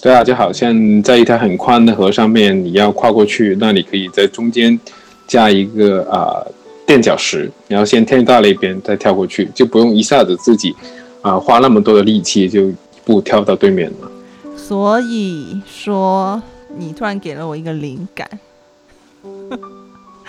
[0.03, 4.79] 对啊，就好像在一条很宽的河上面，你要跨过去，那你可以在中间
[5.27, 6.41] 加一个啊
[6.87, 10.75] 垫脚石，然后先跳到那边，再跳过去，就不用一下子自己
[11.21, 12.75] 啊花那么多的力气就一
[13.05, 14.11] 步跳到对面了。
[14.57, 16.43] 所以说，
[16.79, 18.27] 你突然给了我一个灵感。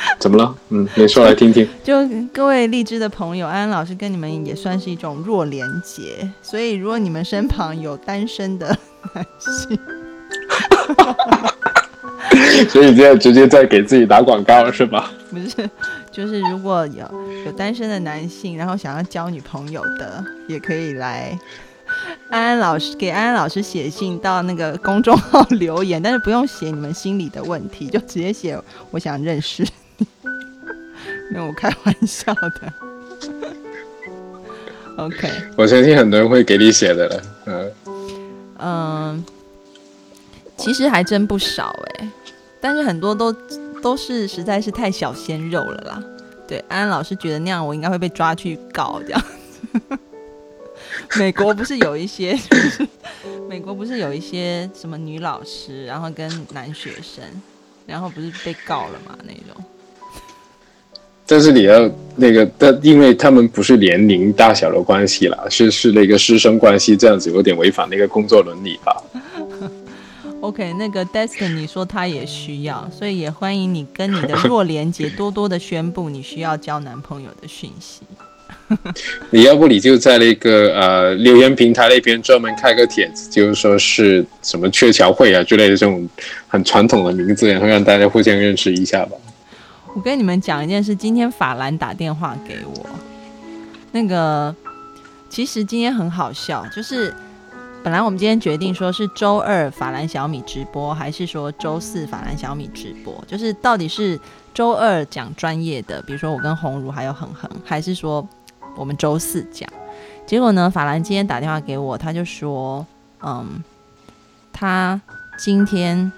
[0.20, 0.56] 怎么了？
[0.70, 1.68] 嗯，你说来听听。
[1.84, 1.96] 就
[2.34, 8.78] 各位荔枝的朋友，安安老师跟你们也算是一种弱连结，所以如果你们身旁有单身的
[9.14, 9.80] 男性，
[12.70, 15.12] 所以你现在直接在给自己打广告是吧？
[15.30, 15.70] 不是，
[16.12, 17.06] 就是如果有
[17.46, 21.38] 有单身的男性，然后想要交女朋友的，也可以来。
[22.30, 28.58] 安安老师给安安老师写信到那个公众号留言，但是不用写你们心里的问题，就直接写
[28.92, 29.66] 我想认识
[30.02, 30.08] 你。
[31.32, 32.74] 没有，我开玩笑的。
[34.98, 37.22] OK，我相信很多人会给你写的了。
[37.46, 37.72] 嗯
[38.60, 39.26] 嗯，
[40.58, 42.10] 其实还真不少哎，
[42.60, 43.32] 但是很多都
[43.82, 46.04] 都是实在是太小鲜肉了啦。
[46.48, 49.24] 对，安安老师觉得那样我应该会被抓去告这样。
[51.18, 52.38] 美国不是有一些，
[53.50, 57.24] 美国不是有一些什么女老师，然后跟男学生，
[57.88, 59.64] 然后不是被告了嘛那种。
[61.32, 69.02] 但是你要那个，但因为他们不是年龄大小的关系啦，是是那个师生关系，这样子有点违反那个工作伦理吧。
[70.42, 78.02] OK，那个 Destiny 说他也需要，所以也欢迎你跟你的弱连接多多的宣布你需要交男朋友的讯息。
[79.30, 86.06] 你要不你就在那个呃留言平台那边专门开个帖子，就是说是什么鹊桥会啊之类的这种
[86.50, 89.16] 很传统的名字，然后让大家互相认识一下吧。
[89.94, 92.86] 我跟你们讲一件事，今天法兰打电话给我，
[93.92, 94.56] 那个
[95.30, 97.14] 其实今天很好笑，就是
[97.84, 103.14] 本来我们今天决定说是周二法兰小米直播，还是说周四法兰小米直播？
[103.28, 104.18] 就是到底是
[104.54, 108.26] 周二讲专业的，比如说我跟红茹还有恒恒，还是说
[108.78, 109.70] 我们周四讲？
[110.26, 112.86] 结果呢，法兰今天打电话给我，他就说，
[113.22, 113.62] 嗯，
[114.54, 115.02] 他
[115.38, 116.10] 今天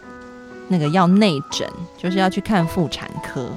[0.67, 3.49] 那个要内诊，就是要去看妇产科。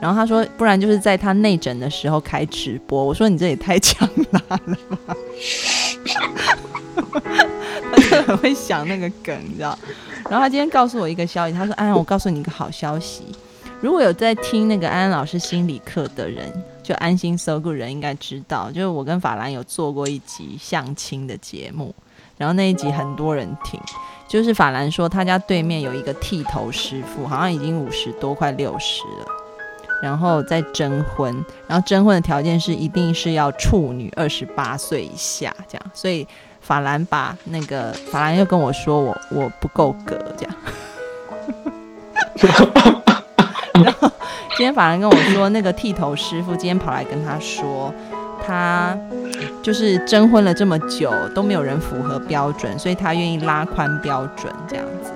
[0.00, 3.02] 然后他说，不然就是在他内诊的时候开直播。
[3.02, 4.76] 我说你这也太强拉了
[5.06, 5.16] 吧！
[7.92, 9.76] 他就很会想那个梗，你知道？
[10.28, 13.24] 然后他今天告诉我一个消息，他说：“安安，我告诉你一个好消息，
[13.80, 16.52] 如果有在听那个安安老师心理课的人，
[16.82, 21.94] 就安心搜个人应该知道，就是我跟法兰有做过一集相亲的节目，
[22.36, 23.80] 然后那一集很多人听，
[24.28, 29.26] 就是法兰说他家对面有一个剃头师傅，好像已经五十多，快六十了。”
[30.02, 31.34] 然后再征婚，
[31.66, 36.28] 然后征婚的条件是一定是要处女二十八岁以下这样，所以
[36.60, 40.54] 法兰把那个法兰又跟我说我我不够格这样，
[43.82, 44.10] 然后
[44.50, 47.90] 今天法兰跟我说那个剃头师傅今天跑来跟他说，
[48.46, 48.96] 他
[49.60, 55.10] 就是征婚了这么久都没有人符合标准，所以他愿意拉宽标准这样子，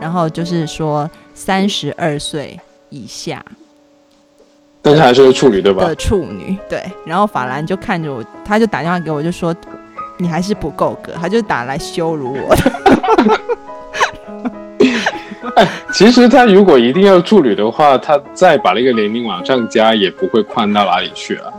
[0.00, 2.58] 然后就是说三十二岁
[2.88, 3.44] 以下。
[4.80, 5.84] 但是还是个处女对吧？
[5.84, 9.54] 的处女对，然后法兰就看着我，他就打电话给我，就说
[10.16, 12.56] 你还是不够格，他就打来羞辱我。
[15.56, 21.52] 哎，其实他如果一定要处女的话，他再把那个年龄往上加，也不会宽到哪里去啊。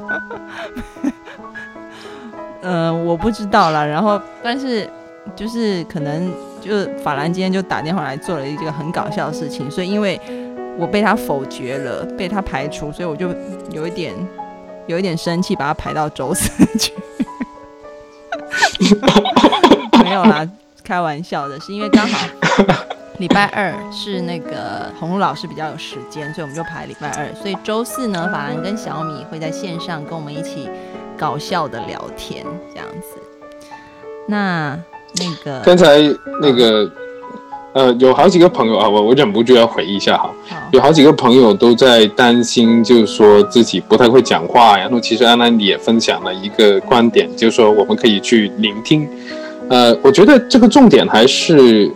[2.61, 3.85] 嗯， 我不知道啦。
[3.85, 4.89] 然后，但是
[5.35, 6.31] 就是可能，
[6.61, 10.19] 就法兰今天就打电话来做了一个很搞笑的事情，所以因为。
[10.75, 13.29] 我被他否决了，被他排除，所以我就
[13.69, 14.11] 有一点
[14.87, 16.91] 有一点生气，把他排到周四 去。
[20.03, 20.49] 没有啦，
[20.83, 22.27] 开玩笑的，是因为刚好
[23.23, 27.33] 礼拜二是那个红露老师比较有时间，所以我们就排礼拜二。
[27.33, 30.69] 所以周四呢，法兰跟小米会在线上跟我们一起
[31.17, 32.43] 搞笑的聊天，
[32.73, 33.17] 这样子。
[34.27, 34.77] 那
[35.15, 35.99] 那个刚才
[36.41, 36.91] 那个。
[37.75, 40.29] 呃，有好几个朋友啊，我我忍不住要回忆一下哈。
[40.71, 44.77] 有好几个朋友都在担心，就是说自己不太会讲话。
[44.77, 49.09] 然后其实安安也分享了一个观点，就是说我们可以去聆听。
[49.71, 51.91] 呃，我觉得这个重点还是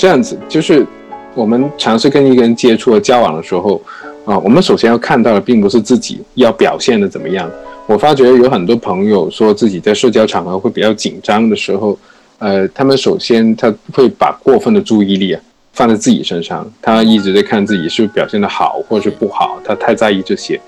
[0.00, 0.86] 这样子，就是
[1.34, 3.78] 我们尝试跟一个人接触和交往的时候
[4.24, 7.50] 啊，我们首先要看到的并不是自己要表现的怎么样。
[7.86, 11.98] 我发觉有很多朋友说自己在社交场合会比较紧张的时候。
[12.38, 15.40] 呃，他们首先他会把过分的注意力啊
[15.74, 20.58] 放在自己身上，他一直在看自己是不是表现的好或者是不好，他太在意这些，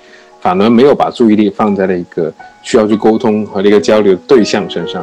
[0.43, 2.31] 反而没有把注意力放在了一个
[2.63, 5.03] 需要去沟通和那个交流对象身上。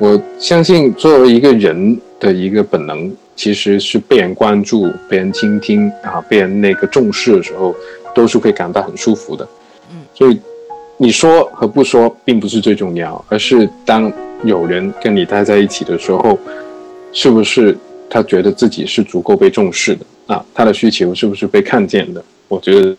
[0.00, 7.76] 我相信作为一个人的一个本能，其实是被人关注、被人倾听啊、被人那个重视的时候，
[8.14, 9.46] 都是会感到很舒服的。
[9.90, 10.40] 嗯，所以
[10.96, 14.10] 你说和不说并不是最重要，而是当。
[14.42, 16.38] 有人跟你待在一起的时候，
[17.12, 17.76] 是不是
[18.08, 20.42] 他觉得自己是足够被重视的啊？
[20.54, 22.24] 他的需求是不是被看见的？
[22.48, 22.96] 我觉得，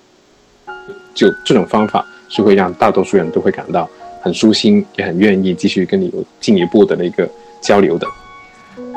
[1.15, 3.89] 就这种方法是会让大多数人都会感到
[4.21, 8.07] 很舒心，也很愿意继续跟你有进一步的那个交流的。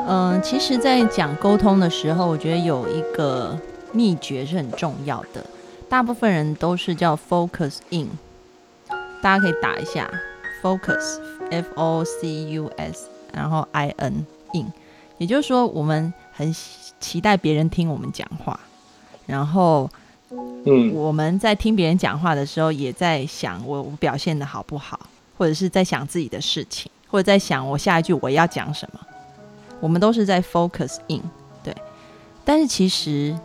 [0.07, 3.59] 嗯，其实，在讲沟通的时候，我觉得有一个
[3.91, 5.45] 秘诀是很重要的。
[5.89, 8.07] 大部分人都是叫 focus in，
[9.21, 10.09] 大家可以打一下
[10.61, 11.19] focus。
[11.51, 14.65] F O C U S，然后 I N in，
[15.19, 16.51] 也就是说，我们很
[16.99, 18.59] 期待别人听我们讲话，
[19.27, 19.87] 然后，
[20.65, 24.99] 嗯，我们在听别人讲话的时候，也在想我我表现的好不好，
[25.37, 28.99] 或者是在想自己的事情，或者在想我下一句我要讲什么。
[29.79, 31.21] 我们都是在 focus in，
[31.63, 31.75] 对。
[32.43, 33.37] 但是其实，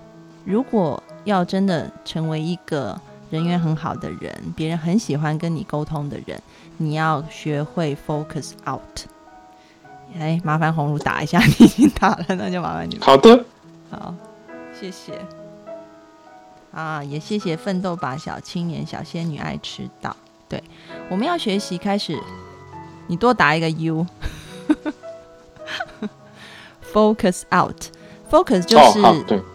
[0.45, 2.99] 如果要真的成为一个
[3.31, 6.41] 人缘很好的人，别人很喜欢跟你沟通的人。
[6.79, 8.81] 你要学会 focus out。
[10.19, 12.99] 哎，麻烦红茹打一下，你已经打了，那就麻烦你。
[13.01, 13.45] 好的，
[13.91, 14.15] 好，
[14.79, 15.21] 谢谢。
[16.73, 20.17] 啊，也谢谢奋斗吧小青年小仙女爱迟到。
[20.51, 20.63] 对，
[21.09, 22.21] 我们要学习开始，
[23.07, 24.05] 你多打一个 U。
[26.93, 29.01] focus out，focus 就是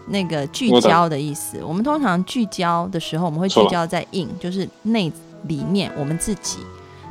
[0.07, 1.61] 那个聚焦的意思。
[1.61, 5.11] 我们通常聚焦的时候，我们会聚焦在 in，就是内
[5.43, 6.59] 里面我们自己。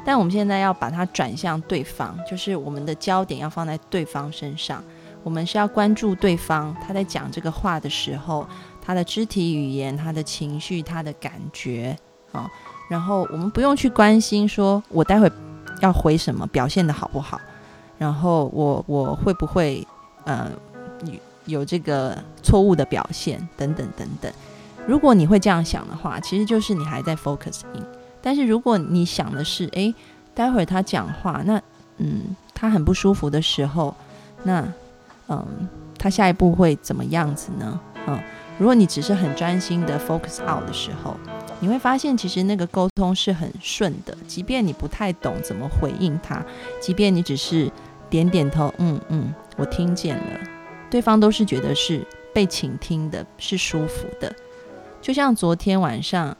[0.06, 4.82] 但我们现在要把它转向对方，就是我们的焦点要放在对方身上。
[5.22, 8.46] 我们是要关注对方，他在讲这个话的时候，
[8.80, 11.94] 他的肢体语言、他的情绪、他的感觉
[12.32, 12.50] 啊。
[12.88, 15.30] 然后我们不用去关心说我待会
[15.80, 17.40] 要回什么，表现的好不好。
[17.98, 19.86] 然后我我会不会
[20.24, 20.50] 呃
[21.04, 21.12] 有
[21.46, 24.32] 有这个错误的表现等等等等。
[24.86, 27.82] 如果你会这样想的话，其实就是你还在 focus in。
[28.20, 29.94] 但是如果你想的是，诶，
[30.34, 31.60] 待会儿他讲话，那
[31.98, 33.94] 嗯，他很不舒服的时候，
[34.42, 34.66] 那
[35.28, 35.46] 嗯，
[35.98, 37.80] 他下一步会怎么样子呢？
[38.06, 38.18] 嗯，
[38.58, 41.18] 如果你只是很专心的 focus out 的时候，
[41.60, 46.44] 你会发现其实那个沟通是很顺的，即便你不太懂怎么回应他，
[46.80, 47.70] 即便你只是
[48.08, 50.40] 点点头，嗯嗯，我听见了，
[50.88, 54.32] 对方都是觉得是被倾听的，是舒服的。
[55.02, 56.36] 就像昨天晚上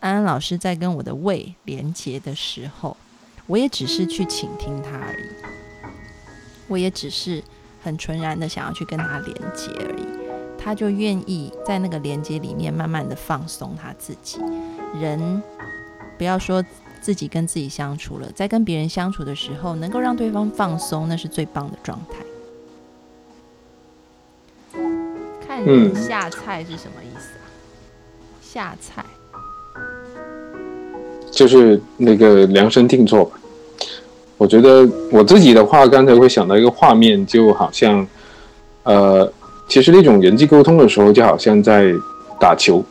[0.00, 2.96] 安安老师在跟我的胃连接的时候，
[3.46, 5.26] 我也只是去倾听他而已，
[6.66, 7.42] 我也只是
[7.84, 10.21] 很纯然的想要去跟他连接而已。
[10.62, 14.38] 他就愿意在那个连接里面慢慢的放松他自己。
[15.00, 15.42] 人
[16.16, 16.64] 不要说
[17.00, 22.18] 自己跟自己相处了，在跟别人相处的时候，能够让对方放松，那是最棒的状态。
[25.44, 27.44] 看人下菜是什么意思啊？
[28.40, 29.04] 下菜
[31.30, 33.40] 就是那个量身定做吧。
[34.36, 38.06] 我觉得我自己的话，刚才会想到一个画面，就好像
[38.84, 39.32] 呃。
[39.72, 41.90] 其实那种人际沟通的时候，就好像在
[42.38, 42.84] 打球，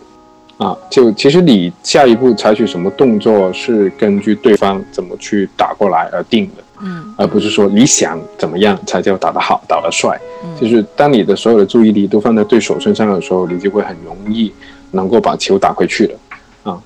[0.58, 10.20] 啊，就其实你下一步采取什么动作是根据对方怎么去打过来而定的，嗯，而不是说你想怎么样才叫打得好、打得帅。
[10.60, 14.52] 就是当你的所有的注意力都放在对手身上的时候，你就会很容易
[14.90, 16.20] 能够把球打回去了，
[16.64, 16.82] 啊。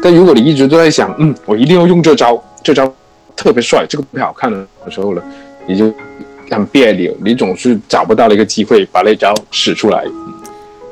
[0.00, 2.94] 但如果你一直都在想，嗯，我一定要用这招，这招
[3.34, 5.22] 特别帅，这个特别好看的时候呢，
[5.66, 5.92] 你就。
[6.50, 10.04] 很别扭，你总是找不到一个机会把那招使出来。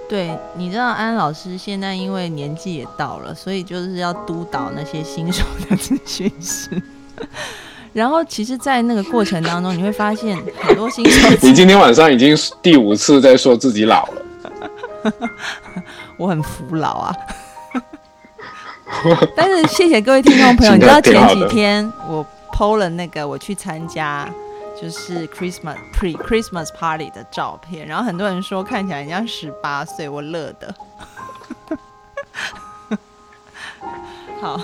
[0.09, 6.83] 对，你知道安老师现在因为年纪也到了，所以就是要督导那些新手的咨询师。
[7.93, 11.29] 然后，其实，在那个过程当中，你会发现很多新手。
[11.41, 14.23] 你今天晚上已经第五次在说自己老了。
[16.19, 17.17] 我很服老啊。
[19.37, 24.29] 但是，谢谢各位听众朋友，你知道前几天我 PO 了那个我去参加。
[24.81, 30.75] 就是 Christmas pre Christmas party 的照片，然后很多人说看起来像十八岁，我乐的。
[34.43, 34.61] 好，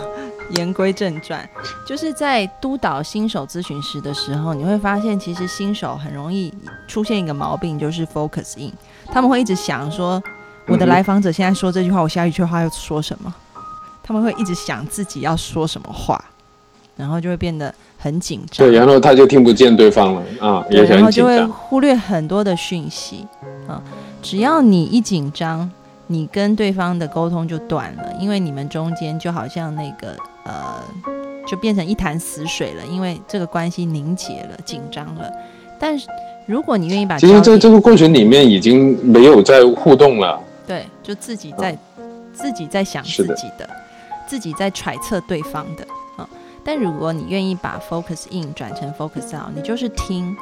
[0.51, 1.49] 言归正传，
[1.87, 6.53] 就是在督导新手咨询师的时候，你会发现其实新手很容易
[6.87, 8.73] 出现一个毛病，就是 focus in，
[9.07, 10.23] 他们会一直想说，
[10.67, 13.35] 我的来访者现在说这句话，我下一句话要说什么？
[14.03, 16.23] 他们会一直想自己要说什么话，
[16.97, 17.73] 然后就会变得。
[18.03, 23.27] 很紧张，对，然后他就听不见对方了啊，也然后就会忽略很多的讯息
[23.69, 23.83] 啊。
[24.23, 25.71] 只要你一紧张，
[26.07, 30.83] 你跟对方的沟通就断了，因为你们中间就好像那个呃，
[31.47, 35.31] 就变成一潭死水了，因为这个关系凝结了，紧张了。
[35.79, 36.09] 但是
[36.47, 41.77] 如果你愿意把，其实在这个过程里面已经没有在互动了，对，就自己在
[42.33, 43.69] 自己在想自己的，
[44.27, 45.87] 自己在揣测对方的。
[46.65, 50.37] 但如果你愿意把 focus in 转成 focus out，你就是听，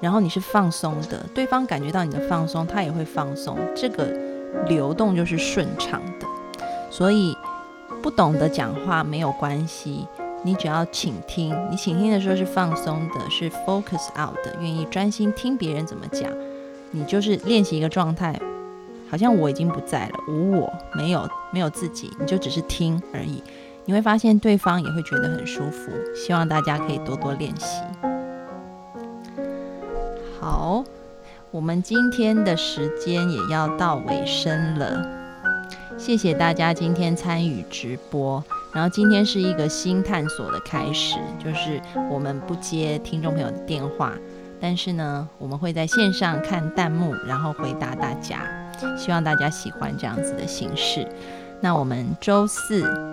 [0.00, 4.06] 然后你是放松的，对方感觉到你的放松，他也会放松，这个
[4.68, 6.26] 流动就是顺畅的。
[6.90, 7.36] 所以
[8.02, 10.06] 不懂得讲话没有关系，
[10.44, 16.30] 你只要倾听，你倾听的时候是放松的，是 focus out 的，愿意专心听别人怎么讲，
[16.90, 18.38] 你就是练习一个状态，
[19.10, 23.42] 好像我已经不在了，无我，没有没有自己，你就只是听而已。
[23.84, 27.82] 你会发现对方也会觉得很舒服，希望大家可以多多练习。
[30.40, 30.84] 好，
[31.50, 35.04] 我们今天的时间也要到尾声了，
[35.98, 38.42] 谢谢大家今天参与直播。
[38.72, 41.80] 然后今天是一个新探索的开始，就是
[42.10, 44.14] 我们不接听众朋友的电话，
[44.60, 48.40] 但是呢，我们会在线上看弹幕，然后回答大家。
[48.96, 51.06] 希望大家喜欢这样子的形式。
[51.60, 53.11] 那我们周四。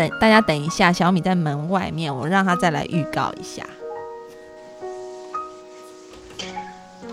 [0.00, 3.66] 等大家等一下，小米在门外面，我让他再来预告一下。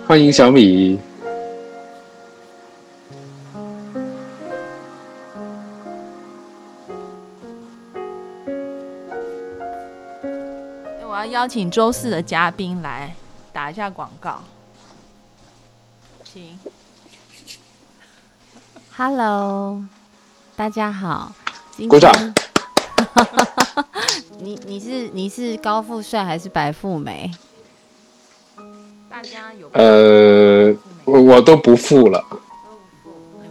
[0.07, 0.97] 欢迎小米。
[11.01, 13.13] 我要邀请周四的嘉宾来
[13.51, 14.41] 打一下广告，
[16.23, 16.57] 请。
[18.95, 19.83] Hello，
[20.55, 21.33] 大家好。
[21.89, 22.13] 鼓掌。
[24.39, 27.31] 你你是你是高富帅还是白富美？
[29.09, 32.23] 大家有呃，我我都不富了。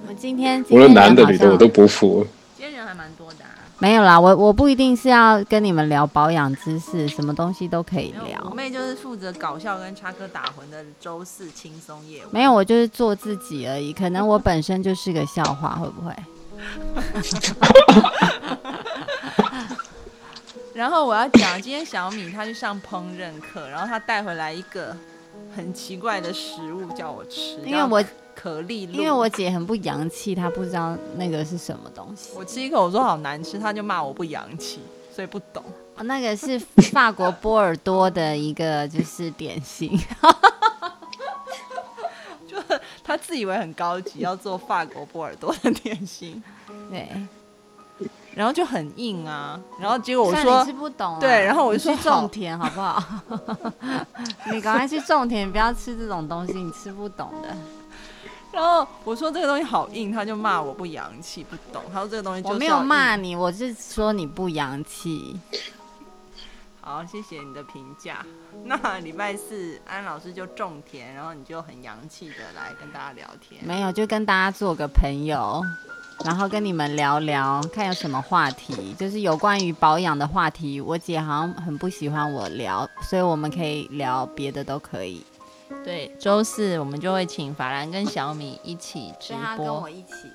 [0.08, 2.24] 我今天无论男的女的我都不富。
[2.56, 3.50] 今天人还蛮多的啊。
[3.78, 8.54] 没有啦，我我不一定是要跟你们聊保养知识，什么东西都可以聊我。
[8.54, 12.28] 妹就是负责搞笑跟插科打诨的周四轻松夜晚。
[12.30, 13.92] 没有，我就是做自己而已。
[13.92, 16.14] 可能我本身就是个笑话，会不会？
[20.76, 24.94] 然后我要讲，今天小米她去上烹饪课，然后她带回来一个
[25.56, 28.04] 很奇怪的食物叫我吃，因为我
[28.34, 28.92] 可丽露。
[28.92, 32.28] 因为我姐很不洋气，她不知道那个是什么东西。
[32.36, 35.64] 我吃一口，我说好难吃，她就骂我不洋气，所以不懂。
[35.96, 39.98] 哦，那个是法国波尔多的一个就是点心，
[42.46, 42.58] 就
[43.02, 46.44] 她自以为很高级，要做法国波尔多的点心，
[46.92, 47.08] 对。
[48.36, 49.58] 然后就很硬啊。
[49.80, 53.02] 然后结果我说你吃不懂、啊，对然后我就说去种田好不好？
[54.52, 57.48] 你赶快去种田，不要吃这种东西，你吃不懂的。
[58.52, 61.82] 然后我说这个东西好硬，他就骂我不洋气，不懂。
[61.92, 62.80] 他说这个东西就我没有。
[62.80, 65.38] 骂你，我是说你不洋气。
[66.80, 68.24] 好，谢谢你的评价。
[68.64, 73.62] 那礼拜四安老师就种田，然后你就很洋气的来跟大家聊天。
[73.64, 75.60] 没有，就跟大家做个朋友，
[76.24, 80.80] 然后跟你们聊聊，看有什么话题，就是有关于保养的话题。
[80.80, 85.24] 我姐好像很不喜欢我聊，所以我们可以聊别的都可以。
[85.84, 89.90] 对，周四我们就会请法兰跟小米一起直所以她跟播我。
[89.90, 90.30] 一起，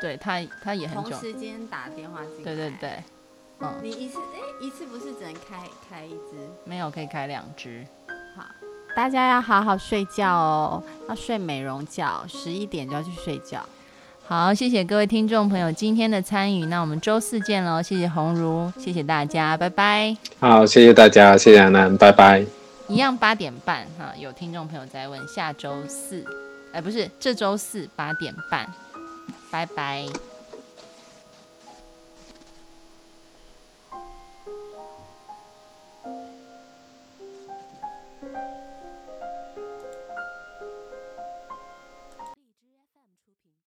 [0.00, 1.16] 对他，他也很同久。
[1.18, 2.44] 时间打电话进来。
[2.44, 2.72] 对对。
[2.80, 3.04] 对，
[3.60, 6.48] 嗯，你一次哎、一次不是只能开开一只？
[6.64, 7.86] 没有可以开两只。
[8.36, 8.44] 好
[8.96, 13.64] 大家要好好睡觉哦，要睡美容觉，十一点就要去睡觉。
[14.24, 17.82] 好，谢谢各位听众朋友今天的参与，那我们周四见喽！
[17.82, 20.16] 谢谢鸿儒，谢谢大家，拜拜。
[20.40, 22.42] 好，谢谢大家，谢谢安南，拜拜。
[22.88, 26.24] 一样八点半哈，有听众朋友在问，下周四，
[26.72, 28.66] 哎，不是这周四八点半，
[29.50, 30.06] 拜拜。